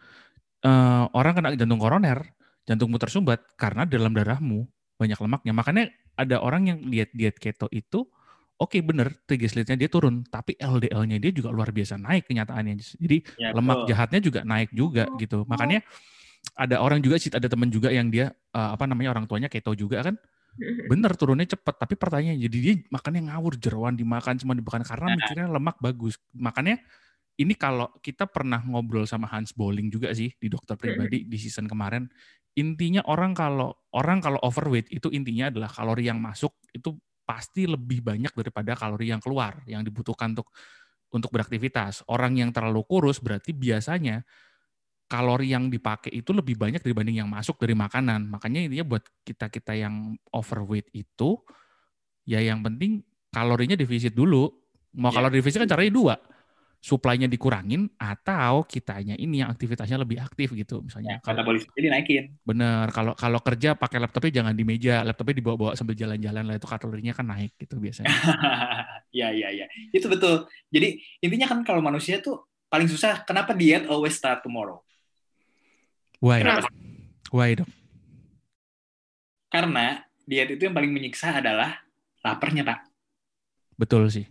eh, 0.64 1.06
orang 1.16 1.34
kena 1.40 1.50
jantung 1.56 1.80
koroner, 1.80 2.24
jantungmu 2.68 3.00
tersumbat 3.00 3.44
karena 3.56 3.88
dalam 3.88 4.12
darahmu 4.12 4.68
banyak 5.00 5.16
lemaknya. 5.16 5.52
Makanya 5.56 5.84
ada 6.20 6.44
orang 6.44 6.68
yang 6.68 6.80
diet 6.84 7.12
diet 7.16 7.40
keto 7.40 7.72
itu 7.72 8.04
oke 8.60 8.76
bener 8.84 9.16
triglyceridnya 9.24 9.80
dia 9.80 9.88
turun, 9.88 10.28
tapi 10.28 10.60
LDL-nya 10.60 11.16
dia 11.24 11.32
juga 11.32 11.48
luar 11.56 11.72
biasa 11.72 11.96
naik 11.96 12.28
kenyataannya. 12.28 12.76
Jadi 13.00 13.18
Ya, 13.40 13.56
lemak 13.56 13.88
betul. 13.88 13.88
jahatnya 13.96 14.20
juga 14.20 14.40
naik 14.44 14.70
juga 14.76 15.08
gitu. 15.16 15.48
Makanya 15.48 15.80
ada 16.60 16.84
orang 16.84 17.00
juga 17.00 17.16
sih 17.20 17.32
ada 17.32 17.48
teman 17.48 17.72
juga 17.72 17.88
yang 17.92 18.12
dia 18.12 18.32
eh, 18.52 18.70
apa 18.76 18.84
namanya 18.84 19.16
orang 19.16 19.26
tuanya 19.32 19.48
keto 19.48 19.72
juga 19.76 20.04
kan 20.04 20.16
bener 20.92 21.12
turunnya 21.16 21.48
cepet 21.48 21.76
tapi 21.80 21.96
pertanyaannya 21.96 22.40
jadi 22.48 22.58
dia 22.60 22.74
makannya 22.92 23.32
ngawur 23.32 23.56
jeroan 23.60 23.96
dimakan 23.96 24.36
cuma 24.40 24.56
dimakan 24.56 24.84
karena 24.84 25.08
Nah. 25.08 25.16
mikirnya 25.20 25.48
lemak 25.52 25.78
bagus 25.80 26.20
makanya 26.36 26.80
ini 27.40 27.56
kalau 27.56 27.88
kita 28.04 28.28
pernah 28.28 28.60
ngobrol 28.60 29.08
sama 29.08 29.24
Hans 29.32 29.56
Bowling 29.56 29.88
juga 29.88 30.12
sih 30.12 30.36
di 30.36 30.48
dokter 30.52 30.76
pribadi 30.76 31.24
di 31.24 31.38
season 31.40 31.72
kemarin 31.72 32.12
intinya 32.58 33.06
orang 33.06 33.38
kalau 33.38 33.74
orang 33.94 34.20
kalau 34.22 34.40
overweight 34.42 34.90
itu 34.90 35.10
intinya 35.14 35.50
adalah 35.54 35.70
kalori 35.70 36.10
yang 36.10 36.18
masuk 36.22 36.54
itu 36.74 36.98
pasti 37.26 37.70
lebih 37.70 38.02
banyak 38.02 38.34
daripada 38.34 38.74
kalori 38.74 39.14
yang 39.14 39.22
keluar 39.22 39.62
yang 39.70 39.86
dibutuhkan 39.86 40.34
untuk 40.34 40.50
untuk 41.14 41.30
beraktivitas 41.34 42.06
orang 42.10 42.38
yang 42.38 42.50
terlalu 42.54 42.82
kurus 42.86 43.22
berarti 43.22 43.54
biasanya 43.54 44.26
kalori 45.10 45.50
yang 45.52 45.74
dipakai 45.74 46.14
itu 46.14 46.30
lebih 46.32 46.54
banyak 46.56 46.86
dibanding 46.86 47.26
yang 47.26 47.30
masuk 47.30 47.58
dari 47.58 47.74
makanan. 47.74 48.30
Makanya 48.30 48.70
intinya 48.70 48.86
buat 48.86 49.04
kita-kita 49.26 49.74
yang 49.74 50.14
overweight 50.30 50.86
itu, 50.94 51.42
ya 52.30 52.40
yang 52.46 52.62
penting 52.62 53.02
kalorinya 53.34 53.74
defisit 53.74 54.14
dulu. 54.14 54.54
Mau 54.94 55.10
Ya. 55.10 55.18
kalori 55.22 55.42
defisit 55.42 55.66
kan 55.66 55.70
caranya 55.70 55.94
dua. 55.94 56.16
Supply-nya 56.80 57.28
dikurangin 57.28 57.92
atau 58.00 58.64
kitanya 58.64 59.12
ini 59.20 59.44
yang 59.44 59.52
aktivitasnya 59.52 60.00
lebih 60.00 60.24
aktif 60.24 60.56
gitu. 60.56 60.80
Misalnya 60.80 61.20
kalau 61.20 61.44
Metabolisme 61.44 61.76
jadi 61.76 61.88
naikin. 61.92 62.24
bener 62.48 62.88
kalau 62.96 63.12
kalau 63.20 63.44
kerja 63.44 63.76
pakai 63.76 64.00
laptopnya 64.00 64.40
jangan 64.40 64.56
di 64.56 64.64
meja, 64.64 65.04
laptopnya 65.04 65.44
dibawa-bawa 65.44 65.76
sambil 65.76 66.00
jalan-jalan 66.00 66.48
lah 66.48 66.56
itu 66.56 66.68
kalorinya 66.72 67.12
kan 67.12 67.28
naik 67.28 67.60
gitu 67.60 67.84
biasanya. 67.84 68.08
Iya, 69.12 69.28
iya, 69.44 69.48
iya. 69.52 69.66
Itu 69.92 70.08
betul. 70.08 70.48
Jadi 70.72 71.04
intinya 71.20 71.52
kan 71.52 71.68
kalau 71.68 71.84
manusia 71.84 72.24
tuh 72.24 72.48
paling 72.72 72.88
susah 72.88 73.28
kenapa 73.28 73.52
diet 73.52 73.84
always 73.92 74.16
start 74.16 74.40
tomorrow? 74.40 74.80
Why? 76.24 76.40
Kenapa? 76.40 76.72
Why 77.36 77.60
dok? 77.60 77.70
Karena 79.50 80.00
diet 80.24 80.56
itu 80.56 80.64
yang 80.70 80.76
paling 80.78 80.94
menyiksa 80.94 81.42
adalah 81.42 81.82
laparnya, 82.22 82.62
Pak. 82.62 82.80
Betul 83.80 84.12
sih. 84.14 84.28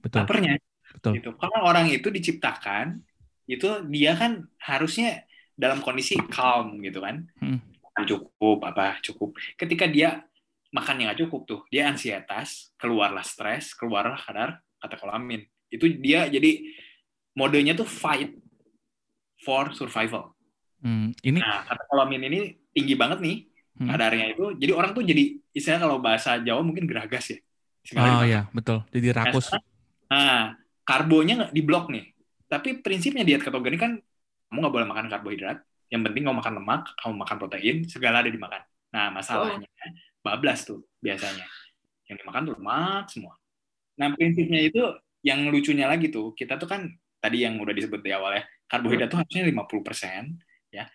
Betul. 0.00 0.24
Laparnya. 0.24 0.56
Betul. 0.96 1.12
Gitu. 1.20 1.30
Karena 1.36 1.58
orang 1.62 1.86
itu 1.92 2.08
diciptakan 2.08 3.04
itu 3.46 3.68
dia 3.86 4.16
kan 4.16 4.42
harusnya 4.58 5.22
dalam 5.54 5.78
kondisi 5.80 6.16
calm 6.28 6.80
gitu 6.80 6.98
kan. 7.00 7.28
Hmm. 7.38 7.60
makan 7.96 8.04
cukup 8.12 8.58
apa 8.68 9.00
cukup. 9.00 9.32
Ketika 9.56 9.88
dia 9.88 10.20
makannya 10.68 11.08
nggak 11.08 11.20
cukup 11.24 11.40
tuh, 11.48 11.60
dia 11.72 11.88
ansietas, 11.88 12.68
keluarlah 12.76 13.24
stres, 13.24 13.72
keluarlah 13.72 14.20
kadar 14.20 14.60
katekolamin. 14.76 15.48
Itu 15.72 15.88
dia 15.96 16.28
jadi 16.28 16.60
modenya 17.32 17.72
tuh 17.72 17.88
fight 17.88 18.36
for 19.40 19.72
survival. 19.72 20.36
Hmm, 20.84 21.16
ini 21.24 21.40
Nah, 21.40 21.64
katekolamin 21.64 22.20
ini 22.28 22.38
tinggi 22.68 22.92
banget 22.92 23.24
nih 23.24 23.36
Hmm. 23.76 23.88
kadarnya 23.92 24.32
itu. 24.32 24.44
Jadi 24.60 24.72
orang 24.72 24.92
tuh 24.92 25.04
jadi 25.04 25.24
istilahnya 25.52 25.84
kalau 25.84 25.96
bahasa 26.00 26.36
Jawa 26.40 26.60
mungkin 26.60 26.84
geragas 26.84 27.32
ya. 27.32 27.38
Sekali 27.80 28.08
Oh 28.08 28.20
dimakan. 28.20 28.28
ya, 28.28 28.40
betul. 28.52 28.78
Jadi 28.92 29.06
rakus. 29.12 29.46
Nah, 30.08 30.52
karbonya 30.86 31.34
nggak 31.42 31.52
diblok 31.52 31.90
nih. 31.90 32.14
Tapi 32.46 32.78
prinsipnya 32.78 33.26
diet 33.26 33.42
ketogenik 33.42 33.80
kan 33.82 33.92
kamu 34.48 34.58
nggak 34.62 34.74
boleh 34.74 34.86
makan 34.86 35.06
karbohidrat. 35.10 35.58
Yang 35.90 36.02
penting 36.10 36.22
kamu 36.26 36.36
makan 36.38 36.54
lemak, 36.62 36.82
kamu 36.98 37.14
makan 37.26 37.36
protein, 37.42 37.76
segala 37.90 38.22
ada 38.22 38.30
dimakan. 38.30 38.62
Nah, 38.94 39.10
masalahnya 39.10 39.66
bablas 40.22 40.62
tuh 40.62 40.86
biasanya. 41.02 41.46
Yang 42.06 42.16
dimakan 42.22 42.40
tuh 42.46 42.54
lemak 42.58 43.04
semua. 43.10 43.34
Nah, 43.98 44.14
prinsipnya 44.14 44.62
itu 44.62 44.82
yang 45.26 45.50
lucunya 45.50 45.90
lagi 45.90 46.10
tuh, 46.10 46.30
kita 46.38 46.54
tuh 46.54 46.70
kan 46.70 46.86
tadi 47.18 47.42
yang 47.42 47.58
udah 47.58 47.74
disebut 47.74 47.98
di 47.98 48.14
awal 48.14 48.38
ya, 48.38 48.42
karbohidrat 48.70 49.10
tuh 49.10 49.18
harusnya 49.22 49.42
50% 49.42 50.38
ya. 50.70 50.86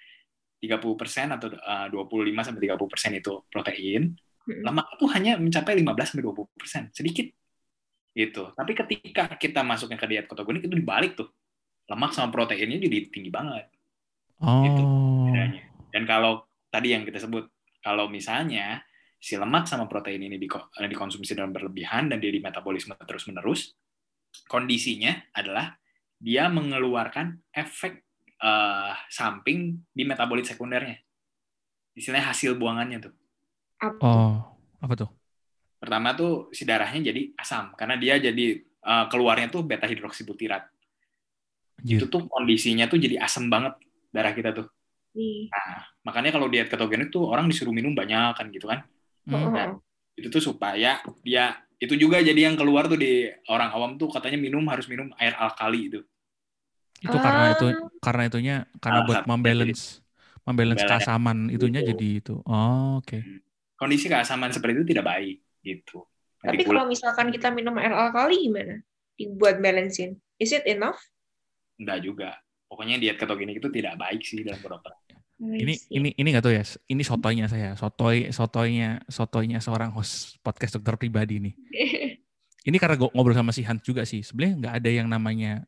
30% 0.62 1.36
atau 1.42 1.48
eh, 1.52 1.88
25 1.90 2.46
sampai 2.46 2.62
30% 2.70 3.18
itu 3.18 3.34
protein, 3.50 4.14
Mm-mm. 4.46 4.62
lemak 4.62 4.94
itu 4.94 5.06
hanya 5.10 5.32
mencapai 5.42 5.74
15 5.74 6.14
sampai 6.14 6.24
20 6.24 6.46
persen, 6.54 6.84
sedikit. 6.94 7.28
Gitu. 8.12 8.52
Tapi 8.52 8.72
ketika 8.76 9.32
kita 9.40 9.64
masuknya 9.64 9.96
ke 10.00 10.08
diet 10.08 10.26
ketogenik 10.28 10.68
itu 10.68 10.76
dibalik 10.76 11.16
tuh. 11.16 11.32
Lemak 11.88 12.16
sama 12.16 12.32
proteinnya 12.32 12.80
jadi 12.80 13.12
tinggi 13.12 13.28
banget 13.28 13.68
Gitu. 14.42 14.82
Oh. 14.82 15.30
bedanya. 15.30 15.62
Dan 15.94 16.04
kalau 16.10 16.42
tadi 16.74 16.98
yang 16.98 17.06
kita 17.06 17.22
sebut, 17.22 17.46
kalau 17.86 18.10
misalnya 18.10 18.82
si 19.22 19.38
lemak 19.38 19.70
sama 19.70 19.86
protein 19.86 20.26
ini 20.26 20.42
eh, 20.42 20.90
dikonsumsi 20.90 21.38
dalam 21.38 21.54
berlebihan 21.54 22.10
dan 22.10 22.18
dia 22.18 22.34
di 22.34 22.42
metabolisme 22.42 22.98
terus-menerus, 22.98 23.78
kondisinya 24.50 25.14
adalah 25.38 25.78
dia 26.18 26.50
mengeluarkan 26.50 27.54
efek 27.54 28.02
eh, 28.42 28.94
samping 29.14 29.86
di 29.94 30.04
metabolit 30.10 30.50
sekundernya. 30.50 30.98
Istilahnya 31.94 32.34
hasil 32.34 32.58
buangannya 32.58 32.98
tuh. 32.98 33.14
Apa? 33.78 34.02
Oh, 34.02 34.36
apa 34.82 34.94
tuh? 34.98 35.10
Pertama 35.82 36.14
tuh 36.14 36.54
si 36.54 36.62
darahnya 36.62 37.10
jadi 37.10 37.34
asam 37.34 37.74
karena 37.74 37.98
dia 37.98 38.22
jadi 38.22 38.62
eh, 38.62 39.06
keluarnya 39.10 39.50
tuh 39.50 39.66
beta 39.66 39.90
hidroksibutirat. 39.90 40.70
Anjir. 41.82 41.98
Itu 41.98 42.06
tuh 42.06 42.30
kondisinya 42.30 42.86
tuh 42.86 43.02
jadi 43.02 43.18
asam 43.18 43.50
banget 43.50 43.74
darah 44.14 44.34
kita 44.38 44.54
tuh. 44.54 44.70
Nih. 45.18 45.50
Makanya 46.06 46.30
kalau 46.38 46.48
diet 46.48 46.70
ketogenik 46.70 47.10
tuh 47.10 47.26
orang 47.26 47.50
disuruh 47.50 47.74
minum 47.74 47.98
banyak 47.98 48.38
kan 48.38 48.46
gitu 48.54 48.70
kan. 48.70 48.86
Hmm. 49.26 49.50
Nah, 49.52 49.68
Itu 50.14 50.30
tuh 50.30 50.44
supaya 50.44 51.02
dia 51.26 51.58
itu 51.82 51.98
juga 51.98 52.22
jadi 52.22 52.38
yang 52.52 52.54
keluar 52.54 52.86
tuh 52.86 53.00
di 53.02 53.26
orang 53.50 53.74
awam 53.74 53.92
tuh 53.98 54.06
katanya 54.14 54.38
minum 54.38 54.62
harus 54.70 54.86
minum 54.86 55.10
air 55.18 55.34
alkali 55.34 55.90
itu. 55.90 56.00
Itu 57.02 57.18
karena 57.18 57.50
Ah. 57.50 57.54
itu 57.58 57.66
karena 57.98 58.24
itunya 58.30 58.56
karena 58.78 59.02
Salah 59.02 59.08
buat 59.10 59.22
membalance 59.26 60.06
membalance 60.46 60.86
Membalance. 60.86 61.02
keasaman 61.02 61.38
itunya 61.50 61.82
Betul. 61.82 61.90
jadi 61.98 62.08
itu. 62.22 62.36
Oh, 62.46 63.02
oke. 63.02 63.18
Kondisi 63.82 64.06
keasaman 64.06 64.54
seperti 64.54 64.78
itu 64.78 64.86
tidak 64.94 65.10
baik 65.10 65.42
gitu. 65.62 66.06
Tapi 66.42 66.66
kalau 66.66 66.90
misalkan 66.90 67.30
kita 67.30 67.54
minum 67.54 67.78
air 67.78 67.94
alkali 67.94 68.50
gimana? 68.50 68.82
Dibuat 69.14 69.62
balancein. 69.62 70.18
Is 70.42 70.50
it 70.54 70.66
enough? 70.66 70.98
enggak 71.82 72.00
juga. 72.06 72.30
Pokoknya 72.70 73.02
diet 73.02 73.18
ketogenik 73.20 73.60
itu 73.60 73.68
tidak 73.74 74.00
baik 74.00 74.22
sih 74.24 74.46
dalam 74.46 74.62
kedokteran. 74.62 74.96
Ini 75.42 75.74
ini 75.90 76.10
ini 76.14 76.28
nggak 76.30 76.46
tahu 76.46 76.54
ya. 76.54 76.64
Ini 76.64 77.02
sotoynya 77.02 77.50
saya. 77.50 77.74
Sotoy 77.74 78.30
sotoynya 78.30 79.02
sotoynya 79.10 79.58
seorang 79.58 79.90
host 79.92 80.38
podcast 80.46 80.78
dokter 80.78 80.96
pribadi 81.02 81.42
nih. 81.42 81.56
Ini 82.62 82.78
karena 82.78 82.94
gue 82.94 83.10
ngobrol 83.10 83.34
sama 83.34 83.50
si 83.50 83.66
Hans 83.66 83.82
juga 83.82 84.06
sih. 84.06 84.22
Sebenarnya 84.22 84.54
nggak 84.62 84.76
ada 84.78 84.90
yang 84.94 85.10
namanya 85.10 85.66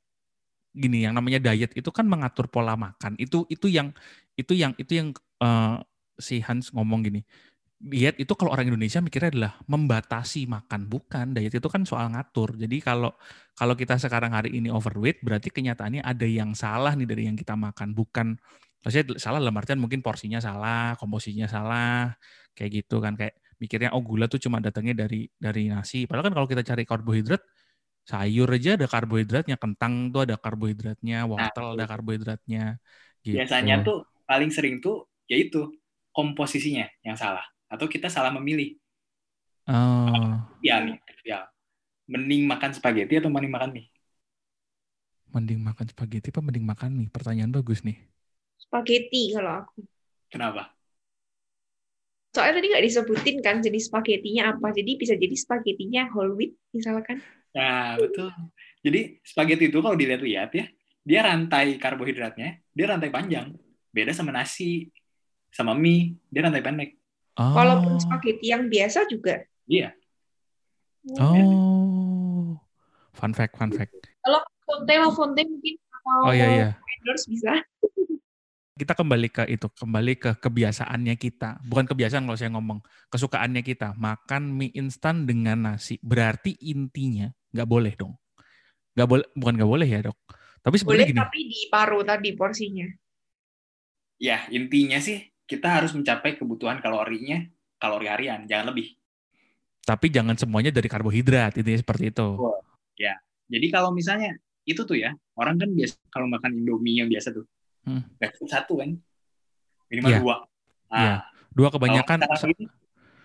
gini, 0.78 1.02
yang 1.02 1.18
namanya 1.18 1.42
diet 1.42 1.74
itu 1.74 1.90
kan 1.90 2.06
mengatur 2.06 2.46
pola 2.46 2.78
makan. 2.78 3.18
Itu 3.18 3.50
itu 3.50 3.66
yang 3.66 3.98
itu 4.38 4.54
yang 4.54 4.78
itu 4.78 5.02
yang 5.02 5.10
eh, 5.42 5.82
si 6.22 6.46
Hans 6.46 6.70
ngomong 6.70 7.02
gini. 7.02 7.26
Diet 7.84 8.16
itu 8.16 8.32
kalau 8.40 8.56
orang 8.56 8.72
Indonesia 8.72 9.04
mikirnya 9.04 9.28
adalah 9.36 9.54
membatasi 9.68 10.48
makan, 10.48 10.88
bukan. 10.88 11.36
Diet 11.36 11.52
itu 11.52 11.68
kan 11.68 11.84
soal 11.84 12.16
ngatur. 12.16 12.56
Jadi 12.56 12.80
kalau 12.80 13.12
kalau 13.60 13.76
kita 13.76 14.00
sekarang 14.00 14.32
hari 14.32 14.56
ini 14.56 14.72
overweight, 14.72 15.20
berarti 15.20 15.52
kenyataannya 15.52 16.00
ada 16.00 16.24
yang 16.24 16.56
salah 16.56 16.96
nih 16.96 17.04
dari 17.04 17.28
yang 17.28 17.36
kita 17.36 17.60
makan, 17.60 17.92
bukan 17.92 18.40
maksudnya 18.80 19.20
salah 19.20 19.44
dalam 19.44 19.52
artian 19.60 19.84
mungkin 19.84 20.00
porsinya 20.00 20.40
salah, 20.40 20.96
komposisinya 20.96 21.52
salah, 21.52 22.16
kayak 22.56 22.88
gitu 22.88 23.04
kan 23.04 23.20
kayak 23.20 23.36
mikirnya 23.60 23.92
oh 23.92 24.00
gula 24.00 24.32
tuh 24.32 24.40
cuma 24.40 24.64
datangnya 24.64 25.04
dari 25.04 25.28
dari 25.36 25.68
nasi. 25.68 26.08
Padahal 26.08 26.32
kan 26.32 26.34
kalau 26.40 26.48
kita 26.48 26.64
cari 26.64 26.88
karbohidrat 26.88 27.44
sayur 28.08 28.48
aja 28.48 28.80
ada 28.80 28.88
karbohidratnya, 28.88 29.60
kentang 29.60 30.08
tuh 30.16 30.24
ada 30.24 30.40
karbohidratnya, 30.40 31.28
wortel 31.28 31.76
ada 31.76 31.84
betul. 31.84 31.92
karbohidratnya. 31.92 32.64
Gitu. 33.20 33.36
Biasanya 33.44 33.84
tuh 33.84 34.08
paling 34.24 34.56
sering 34.56 34.80
tuh 34.80 35.12
yaitu 35.28 35.68
komposisinya 36.16 36.88
yang 37.04 37.20
salah 37.20 37.44
atau 37.74 37.88
kita 37.90 38.08
salah 38.14 38.30
memilih. 38.38 38.78
Oh, 39.68 40.44
Ya 40.64 40.76
nih, 40.86 40.96
ya. 41.28 41.48
Mending 42.12 42.44
makan 42.52 42.72
spaghetti 42.78 43.14
atau 43.20 43.32
mending 43.34 43.54
makan 43.56 43.72
mie? 43.76 43.88
mending 45.34 45.60
makan 45.68 45.88
spaghetti 45.92 46.30
apa 46.32 46.42
mending 46.46 46.66
makan 46.72 46.92
mie? 46.98 47.10
Pertanyaan 47.16 47.52
bagus 47.58 47.80
nih. 47.88 47.98
Spaghetti 48.64 49.22
kalau 49.36 49.52
aku. 49.62 49.80
Kenapa? 50.32 50.74
Soalnya 52.34 52.58
tadi 52.58 52.68
nggak 52.74 52.86
disebutin 52.90 53.38
kan 53.46 53.56
jenis 53.62 53.90
spagettinya 53.90 54.44
apa. 54.58 54.68
Jadi 54.74 54.92
bisa 54.98 55.14
jadi 55.14 55.36
spagettinya 55.38 56.10
whole 56.14 56.34
wheat 56.34 56.54
misalkan. 56.74 57.22
Nah, 57.54 58.02
betul. 58.02 58.34
Jadi 58.82 59.22
spaghetti 59.22 59.70
itu 59.70 59.78
kalau 59.80 59.94
dilihat-lihat 59.94 60.50
ya, 60.58 60.66
dia 61.06 61.20
rantai 61.22 61.78
karbohidratnya, 61.78 62.50
dia 62.74 62.86
rantai 62.90 63.14
panjang. 63.14 63.54
Beda 63.94 64.10
sama 64.18 64.34
nasi, 64.34 64.90
sama 65.54 65.78
mie, 65.78 66.18
dia 66.34 66.42
rantai 66.50 66.66
pendek. 66.66 66.90
Oh. 67.34 67.54
Walaupun 67.54 67.98
spaghetti 67.98 68.54
yang 68.54 68.70
biasa 68.70 69.10
juga. 69.10 69.42
Iya. 69.66 69.94
Oh. 71.18 72.56
Fun 73.14 73.34
fact, 73.34 73.58
fun 73.58 73.74
fact. 73.74 73.94
Fonte 74.64 74.96
lah 74.96 75.12
Fonte 75.12 75.44
mungkin 75.44 75.76
atau 75.76 76.18
Oh 76.24 76.34
iya 76.34 76.48
iya. 76.48 76.68
endorse 77.04 77.28
bisa. 77.28 77.60
Kita 78.74 78.98
kembali 78.98 79.30
ke 79.30 79.44
itu, 79.54 79.68
kembali 79.70 80.14
ke 80.18 80.32
kebiasaannya 80.40 81.14
kita. 81.20 81.62
Bukan 81.68 81.86
kebiasaan 81.86 82.26
kalau 82.26 82.40
saya 82.40 82.50
ngomong, 82.58 82.82
kesukaannya 83.14 83.62
kita. 83.62 83.94
Makan 83.94 84.50
mie 84.50 84.74
instan 84.74 85.30
dengan 85.30 85.74
nasi. 85.74 86.02
Berarti 86.02 86.58
intinya 86.64 87.30
nggak 87.54 87.70
boleh 87.70 87.94
dong. 87.94 88.18
Nggak 88.98 89.08
boleh, 89.10 89.26
bukan 89.38 89.54
nggak 89.62 89.72
boleh 89.78 89.88
ya 89.90 90.00
dok. 90.10 90.18
Tapi 90.64 90.76
sebenarnya 90.80 91.06
Boleh 91.06 91.12
gini. 91.12 91.22
tapi 91.22 91.40
di 91.44 91.60
paruh 91.70 92.04
tadi 92.08 92.30
porsinya. 92.34 92.88
Ya, 94.18 94.48
intinya 94.48 94.98
sih 95.04 95.33
kita 95.54 95.70
harus 95.70 95.94
mencapai 95.94 96.34
kebutuhan 96.34 96.82
kalorinya, 96.82 97.46
kalori 97.78 98.10
harian, 98.10 98.50
jangan 98.50 98.74
lebih. 98.74 98.98
Tapi 99.86 100.10
jangan 100.10 100.34
semuanya 100.34 100.74
dari 100.74 100.90
karbohidrat, 100.90 101.54
intinya 101.62 101.80
seperti 101.80 102.10
itu. 102.10 102.28
Jadi 103.54 103.68
kalau 103.70 103.94
misalnya 103.94 104.34
itu 104.66 104.82
tuh 104.82 104.98
ya, 104.98 105.14
orang 105.38 105.62
kan 105.62 105.70
biasa 105.70 105.94
kalau 106.10 106.26
makan 106.26 106.58
Indomie 106.58 107.04
yang 107.04 107.10
biasa 107.12 107.30
tuh, 107.36 107.46
Hmm. 107.86 108.02
cukup 108.18 108.50
satu 108.50 108.74
kan, 108.80 108.96
minimal 109.92 110.10
Iya. 110.10 110.20
dua. 110.24 110.36
Nah, 110.90 110.98
Iya. 110.98 111.16
Dua 111.54 111.70
kebanyakan 111.70 112.18
ini, 112.50 112.66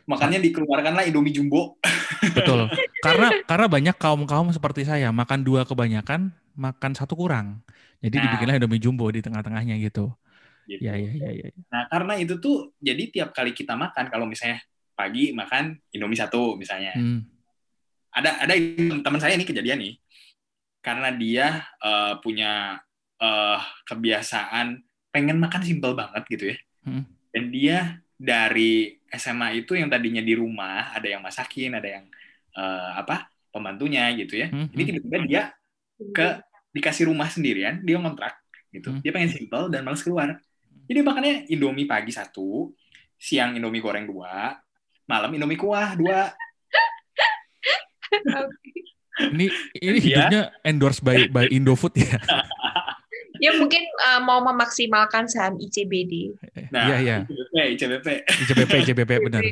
makanya 0.04 0.38
dikeluarkanlah 0.42 1.08
Indomie 1.08 1.32
Jumbo. 1.32 1.80
betul. 2.36 2.68
Karena 3.00 3.32
karena 3.48 3.66
banyak 3.70 3.96
kaum 3.96 4.28
kaum 4.28 4.52
seperti 4.52 4.84
saya 4.84 5.08
makan 5.14 5.46
dua 5.46 5.64
kebanyakan, 5.64 6.34
makan 6.58 6.92
satu 6.92 7.16
kurang. 7.16 7.64
Jadi 8.04 8.18
Nah. 8.18 8.22
dibikinlah 8.28 8.54
Indomie 8.60 8.82
jumbo 8.82 9.08
di 9.08 9.22
tengah-tengahnya 9.24 9.78
gitu. 9.80 10.12
Gitu. 10.68 10.84
Ya 10.84 10.94
ya 11.00 11.12
ya 11.16 11.30
ya. 11.32 11.48
Nah, 11.72 11.88
karena 11.88 12.20
itu 12.20 12.36
tuh 12.36 12.76
jadi 12.76 13.08
tiap 13.08 13.32
kali 13.32 13.56
kita 13.56 13.72
makan 13.72 14.12
kalau 14.12 14.28
misalnya 14.28 14.60
pagi 14.92 15.32
makan 15.32 15.80
Indomie 15.96 16.20
satu 16.20 16.60
misalnya. 16.60 16.92
Hmm. 16.92 17.24
Ada 18.12 18.44
ada 18.44 18.54
teman 19.00 19.20
saya 19.20 19.40
nih 19.40 19.48
kejadian 19.48 19.80
nih. 19.80 19.94
Karena 20.84 21.08
dia 21.16 21.64
eh, 21.80 22.14
punya 22.20 22.76
eh, 23.16 23.60
kebiasaan 23.88 24.84
pengen 25.08 25.40
makan 25.40 25.64
simpel 25.64 25.96
banget 25.96 26.22
gitu 26.28 26.44
ya. 26.52 26.56
Hmm. 26.84 27.08
Dan 27.32 27.44
dia 27.48 27.78
dari 28.18 28.92
SMA 29.08 29.64
itu 29.64 29.72
yang 29.72 29.88
tadinya 29.88 30.20
di 30.20 30.36
rumah 30.36 30.92
ada 30.92 31.08
yang 31.08 31.24
masakin, 31.24 31.80
ada 31.80 31.88
yang 31.88 32.04
eh, 32.52 32.92
apa? 33.00 33.32
pembantunya 33.48 34.12
gitu 34.14 34.38
ya. 34.38 34.52
Hmm, 34.52 34.68
Ini 34.70 34.82
tiba-tiba 34.84 35.16
dia 35.26 35.42
ke 36.14 36.28
dikasih 36.76 37.10
rumah 37.10 37.26
sendirian, 37.32 37.82
dia 37.82 37.96
ngontrak 37.98 38.38
gitu. 38.70 38.92
Hmm. 38.92 39.00
Dia 39.00 39.10
pengen 39.10 39.32
simpel 39.32 39.72
dan 39.72 39.82
males 39.82 40.04
keluar. 40.04 40.38
Jadi 40.88 40.98
makannya 41.04 41.34
Indomie 41.52 41.84
pagi 41.84 42.08
satu, 42.10 42.72
siang 43.14 43.52
Indomie 43.54 43.84
goreng 43.84 44.08
dua, 44.08 44.56
malam 45.04 45.28
Indomie 45.36 45.60
kuah 45.60 45.92
dua. 45.94 46.32
Ini 49.18 49.50
ini 49.82 49.98
Iya. 49.98 50.30
hidupnya 50.30 50.42
endorse 50.62 51.02
by 51.02 51.26
by 51.26 51.50
Indofood 51.50 51.90
ya. 51.98 52.22
ya 53.44 53.50
mungkin 53.58 53.82
uh, 53.98 54.22
mau 54.22 54.38
memaksimalkan 54.46 55.26
saham 55.26 55.58
ICBD. 55.58 56.38
Nah, 56.70 56.86
Iya, 56.86 56.96
iya. 57.02 57.16
ICBP, 57.26 57.54
ICBP. 57.74 58.06
ICBP, 58.46 58.72
ICBP 58.86 59.10
benar. 59.26 59.42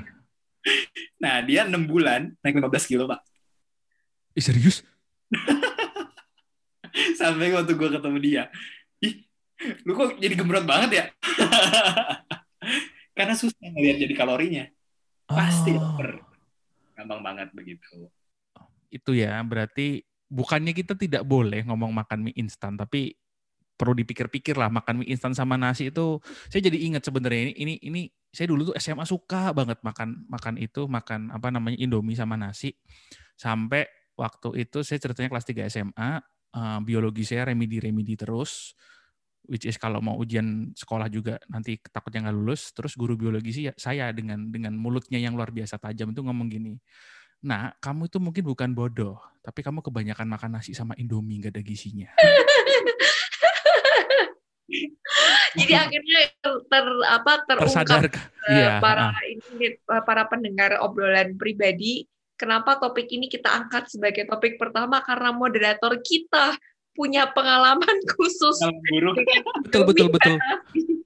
Nah, 1.18 1.42
dia 1.42 1.66
6 1.66 1.74
bulan 1.90 2.30
naik 2.46 2.62
15 2.62 2.86
kilo, 2.86 3.10
Pak. 3.10 3.20
Ih, 4.38 4.44
serius? 4.46 4.86
Sampai 7.18 7.50
waktu 7.50 7.74
gue 7.74 7.88
ketemu 7.90 8.18
dia. 8.22 8.42
Ih, 9.02 9.25
lu 9.86 9.92
kok 9.96 10.20
jadi 10.20 10.34
gembrot 10.36 10.66
banget 10.68 10.90
ya? 10.92 11.04
Karena 13.16 13.32
susah 13.32 13.56
ngeliat 13.72 13.96
jadi 13.96 14.14
kalorinya. 14.14 14.64
Pasti 15.26 15.72
Oh, 15.74 15.80
lapar. 15.80 16.20
Gampang 16.96 17.20
banget 17.24 17.48
begitu. 17.56 18.08
Itu 18.92 19.16
ya, 19.16 19.40
berarti 19.42 20.04
bukannya 20.28 20.72
kita 20.76 20.94
tidak 20.94 21.24
boleh 21.24 21.64
ngomong 21.64 21.92
makan 21.92 22.28
mie 22.28 22.36
instan, 22.36 22.76
tapi 22.76 23.16
perlu 23.76 23.92
dipikir-pikir 23.92 24.56
lah 24.56 24.72
makan 24.72 25.04
mie 25.04 25.12
instan 25.12 25.36
sama 25.36 25.60
nasi 25.60 25.92
itu 25.92 26.18
saya 26.48 26.64
jadi 26.64 26.80
ingat 26.88 27.04
sebenarnya 27.04 27.52
ini 27.52 27.54
ini 27.60 27.74
ini 27.84 28.02
saya 28.32 28.48
dulu 28.48 28.72
tuh 28.72 28.76
SMA 28.80 29.04
suka 29.04 29.52
banget 29.52 29.84
makan 29.84 30.24
makan 30.32 30.56
itu 30.56 30.88
makan 30.88 31.28
apa 31.28 31.52
namanya 31.52 31.76
Indomie 31.76 32.16
sama 32.16 32.40
nasi 32.40 32.72
sampai 33.36 33.84
waktu 34.16 34.64
itu 34.64 34.80
saya 34.80 34.96
ceritanya 34.96 35.28
kelas 35.28 35.44
3 35.44 35.68
SMA 35.68 36.10
eh, 36.56 36.78
biologi 36.88 37.28
saya 37.28 37.52
remedi-remedi 37.52 38.16
terus 38.16 38.72
which 39.46 39.66
is 39.66 39.78
kalau 39.78 40.02
mau 40.02 40.18
ujian 40.18 40.70
sekolah 40.74 41.06
juga 41.10 41.38
nanti 41.50 41.78
takutnya 41.78 42.28
nggak 42.28 42.36
lulus 42.36 42.70
terus 42.74 42.94
guru 42.98 43.14
biologi 43.14 43.50
sih 43.54 43.64
ya- 43.70 43.78
saya 43.78 44.10
dengan 44.10 44.50
dengan 44.50 44.74
mulutnya 44.74 45.18
yang 45.18 45.34
luar 45.34 45.50
biasa 45.54 45.78
tajam 45.78 46.10
itu 46.10 46.20
ngomong 46.22 46.46
gini 46.50 46.78
nah 47.46 47.70
kamu 47.78 48.10
itu 48.10 48.18
mungkin 48.18 48.44
bukan 48.46 48.70
bodoh 48.74 49.18
tapi 49.44 49.62
kamu 49.62 49.84
kebanyakan 49.84 50.26
makan 50.26 50.50
nasi 50.58 50.74
sama 50.74 50.98
Indomie 50.98 51.38
nggak 51.38 51.54
ada 51.54 51.62
gizinya 51.62 52.10
Jadi 55.56 55.72
akhirnya 55.72 56.20
ter, 56.42 56.86
apa 57.06 57.32
terungkap 57.46 58.02
iya 58.50 58.82
para 58.82 59.14
ah. 59.14 59.22
ini 59.24 59.78
eh, 59.78 60.02
para 60.04 60.26
pendengar 60.26 60.82
obrolan 60.82 61.38
pribadi 61.38 62.04
kenapa 62.36 62.76
topik 62.76 63.08
ini 63.08 63.26
kita 63.30 63.48
angkat 63.50 63.88
sebagai 63.88 64.28
topik 64.28 64.60
pertama 64.60 65.00
karena 65.00 65.32
moderator 65.32 65.98
kita 66.02 66.58
punya 66.96 67.28
pengalaman 67.30 67.96
khusus. 68.16 68.56
Betul 69.68 69.82
betul 69.84 70.08
betul. 70.08 70.36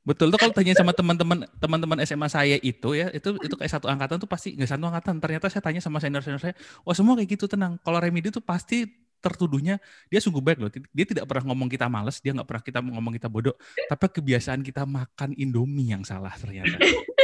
betul 0.00 0.26
tuh 0.32 0.40
kalau 0.40 0.50
tanya 0.50 0.74
sama 0.74 0.90
teman-teman 0.96 1.46
teman-teman 1.60 1.98
SMA 2.02 2.26
saya 2.26 2.56
itu 2.58 2.98
ya 2.98 3.12
itu 3.14 3.36
itu 3.36 3.54
kayak 3.54 3.78
satu 3.78 3.86
angkatan 3.86 4.18
tuh 4.18 4.26
pasti 4.26 4.56
nggak 4.56 4.66
satu 4.66 4.88
angkatan 4.90 5.22
ternyata 5.22 5.46
saya 5.52 5.62
tanya 5.62 5.78
sama 5.78 6.02
senior 6.02 6.24
senior 6.24 6.40
saya 6.40 6.56
wah 6.82 6.96
semua 6.96 7.14
kayak 7.20 7.36
gitu 7.36 7.46
tenang. 7.46 7.76
Kalau 7.84 8.00
remedi 8.00 8.32
tuh 8.32 8.42
pasti 8.42 8.88
tertuduhnya 9.20 9.76
dia 10.08 10.18
sungguh 10.18 10.40
baik 10.40 10.58
loh. 10.58 10.70
Dia 10.72 11.04
tidak 11.04 11.28
pernah 11.28 11.52
ngomong 11.52 11.68
kita 11.68 11.86
males 11.86 12.18
dia 12.24 12.32
nggak 12.32 12.48
pernah 12.48 12.62
kita 12.64 12.78
ngomong 12.80 13.12
kita 13.20 13.28
bodoh. 13.28 13.54
Tapi 13.86 14.06
kebiasaan 14.08 14.64
kita 14.64 14.88
makan 14.88 15.36
indomie 15.36 15.92
yang 15.92 16.02
salah 16.02 16.32
ternyata 16.34 16.80